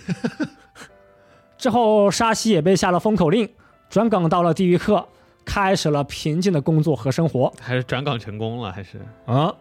[1.58, 3.50] 之后，沙西也被下了封口令，
[3.90, 5.08] 转岗到了地狱课，
[5.46, 7.52] 开始了平静的工作和生活。
[7.60, 9.54] 还是转岗成功了，还是啊。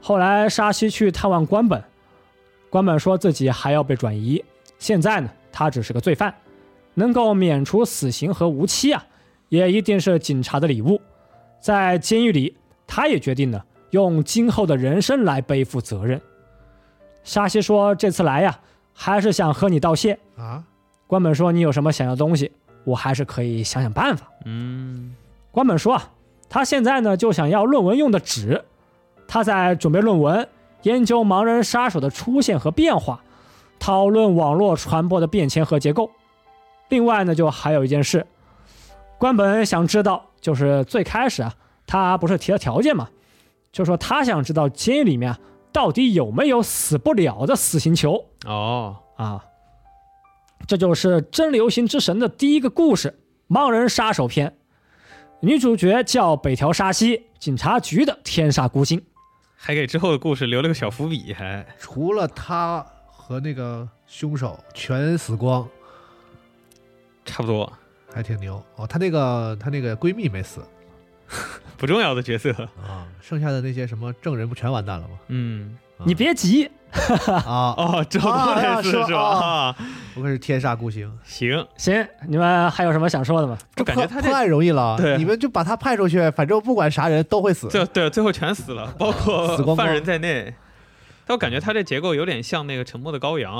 [0.00, 1.82] 后来沙西去探望关本，
[2.68, 4.44] 关本说自己还要被转移，
[4.78, 6.34] 现在呢，他只是个罪犯，
[6.94, 9.04] 能够免除死刑和无期啊，
[9.48, 11.00] 也一定是警察的礼物。
[11.60, 12.56] 在监狱里，
[12.86, 16.20] 他也决定呢，用今后的人生来背负责任。
[17.24, 18.60] 沙西说：“这次来呀，
[18.92, 20.18] 还是想和你道谢。
[20.36, 20.62] 啊，”
[21.08, 22.52] 关本说：“你有什么想要的东西，
[22.84, 25.14] 我还是可以想想办法。”嗯，
[25.50, 26.10] 关本说啊，
[26.48, 28.62] 他现在呢就想要论文用的纸，
[29.26, 30.46] 他在准备论文，
[30.82, 33.20] 研究盲人杀手的出现和变化，
[33.78, 36.10] 讨论网络传播的变迁和结构。
[36.88, 38.26] 另外呢，就还有一件事，
[39.18, 41.54] 关本想知道，就是最开始啊，
[41.86, 43.08] 他不是提了条件嘛，
[43.72, 45.38] 就说他想知道监狱里面啊
[45.72, 48.24] 到底有没有死不了的死刑囚。
[48.46, 49.44] 哦，啊，
[50.66, 53.18] 这就是真流行之神的第一个故事——
[53.50, 54.56] 盲人杀手篇。
[55.40, 59.04] 女主角叫北条沙希，警察局的天煞孤星。
[59.54, 62.86] 还给之后的故事留了个小伏笔，还除了他
[63.26, 65.66] 和那个凶手全死光，
[67.24, 67.70] 差不多
[68.14, 68.86] 还挺牛哦。
[68.86, 70.60] 她那个她那个闺蜜没死
[71.76, 72.52] 不重要的角色。
[72.86, 75.14] 啊，剩下的那些什么证人不全完蛋了吗？
[75.26, 76.70] 嗯，啊你别急，
[77.26, 79.06] 啊， 哦，这不啊类似是吧？
[79.08, 79.76] 是啊啊
[80.14, 83.58] 不愧是天煞孤星，行，行，你们还有什么想说的吗？
[83.74, 87.66] 就感觉他这破破案容易了，对你们就把他派出去，反正不管啥人都会死。
[87.70, 90.54] 对对最后全死了，包死光光括犯人在内。
[91.26, 93.52] 但我感觉他这结构有点像那个《沉默的羔羊》，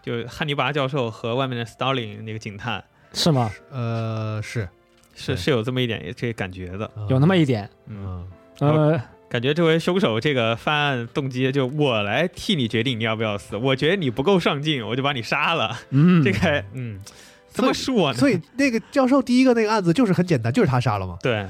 [0.00, 3.50] 就汉尼拔教授和外面的 Starling 那个警探，是吗？
[3.70, 4.68] 呃，是
[5.14, 6.88] 是是有这么一点这感觉的。
[7.08, 8.24] 有那么一点，嗯，
[8.60, 13.56] 嗯，呃，感觉这回凶手这个犯案动机，就我来替你决定你要不要死。
[13.56, 15.76] 我觉得你不够上进，我就把你杀了。
[15.90, 17.00] 嗯，这个嗯，
[17.48, 18.18] 怎么说呢？
[18.18, 21.18] 所以那个教授第一个那个案子就是很简单，就是他杀了嘛。
[21.20, 21.44] 对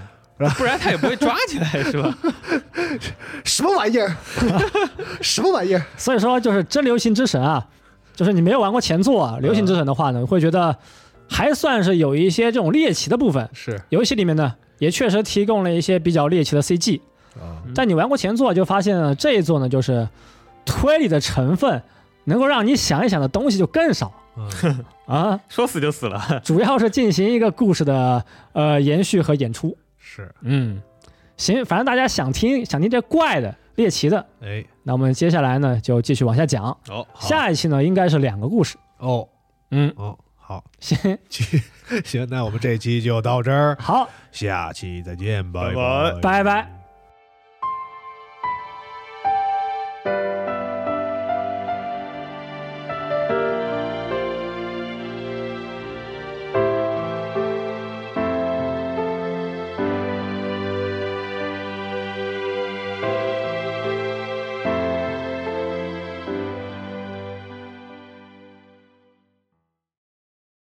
[0.57, 2.17] 不然他也不会抓起来，是吧？
[3.45, 4.17] 什么玩意儿？
[5.21, 5.83] 什么玩意儿？
[5.97, 7.67] 所以说就是真流行之神啊，
[8.15, 10.77] 就是你没有玩过前作啊，流行之神的话呢，会觉得
[11.29, 13.49] 还算是有一些这种猎奇的部分。
[13.53, 17.01] 是游戏里面呢，也确实提供了一些比较猎奇的 CG，
[17.35, 20.09] 啊，但你玩过前作就发现呢，这一作呢就是
[20.65, 21.83] 推理的成分
[22.25, 26.41] 能够让你想一想的东西就更少嗯啊， 说死就死了。
[26.45, 29.77] 主要是进行一个故事的呃延续和演出。
[30.11, 30.81] 是，嗯，
[31.37, 36.65] 行，反正大家想听想听这怪的猎奇的，哎，那我们接下来呢就继续往下讲。
[36.89, 38.79] 哦，下一期呢应该是两个故事。
[38.97, 39.29] 哦。
[39.71, 40.97] 嗯，哦，好，行，
[42.03, 45.75] 行，那我们这期就到这儿，好，下期再见，拜。
[45.75, 46.21] 拜拜。
[46.23, 46.78] 拜拜。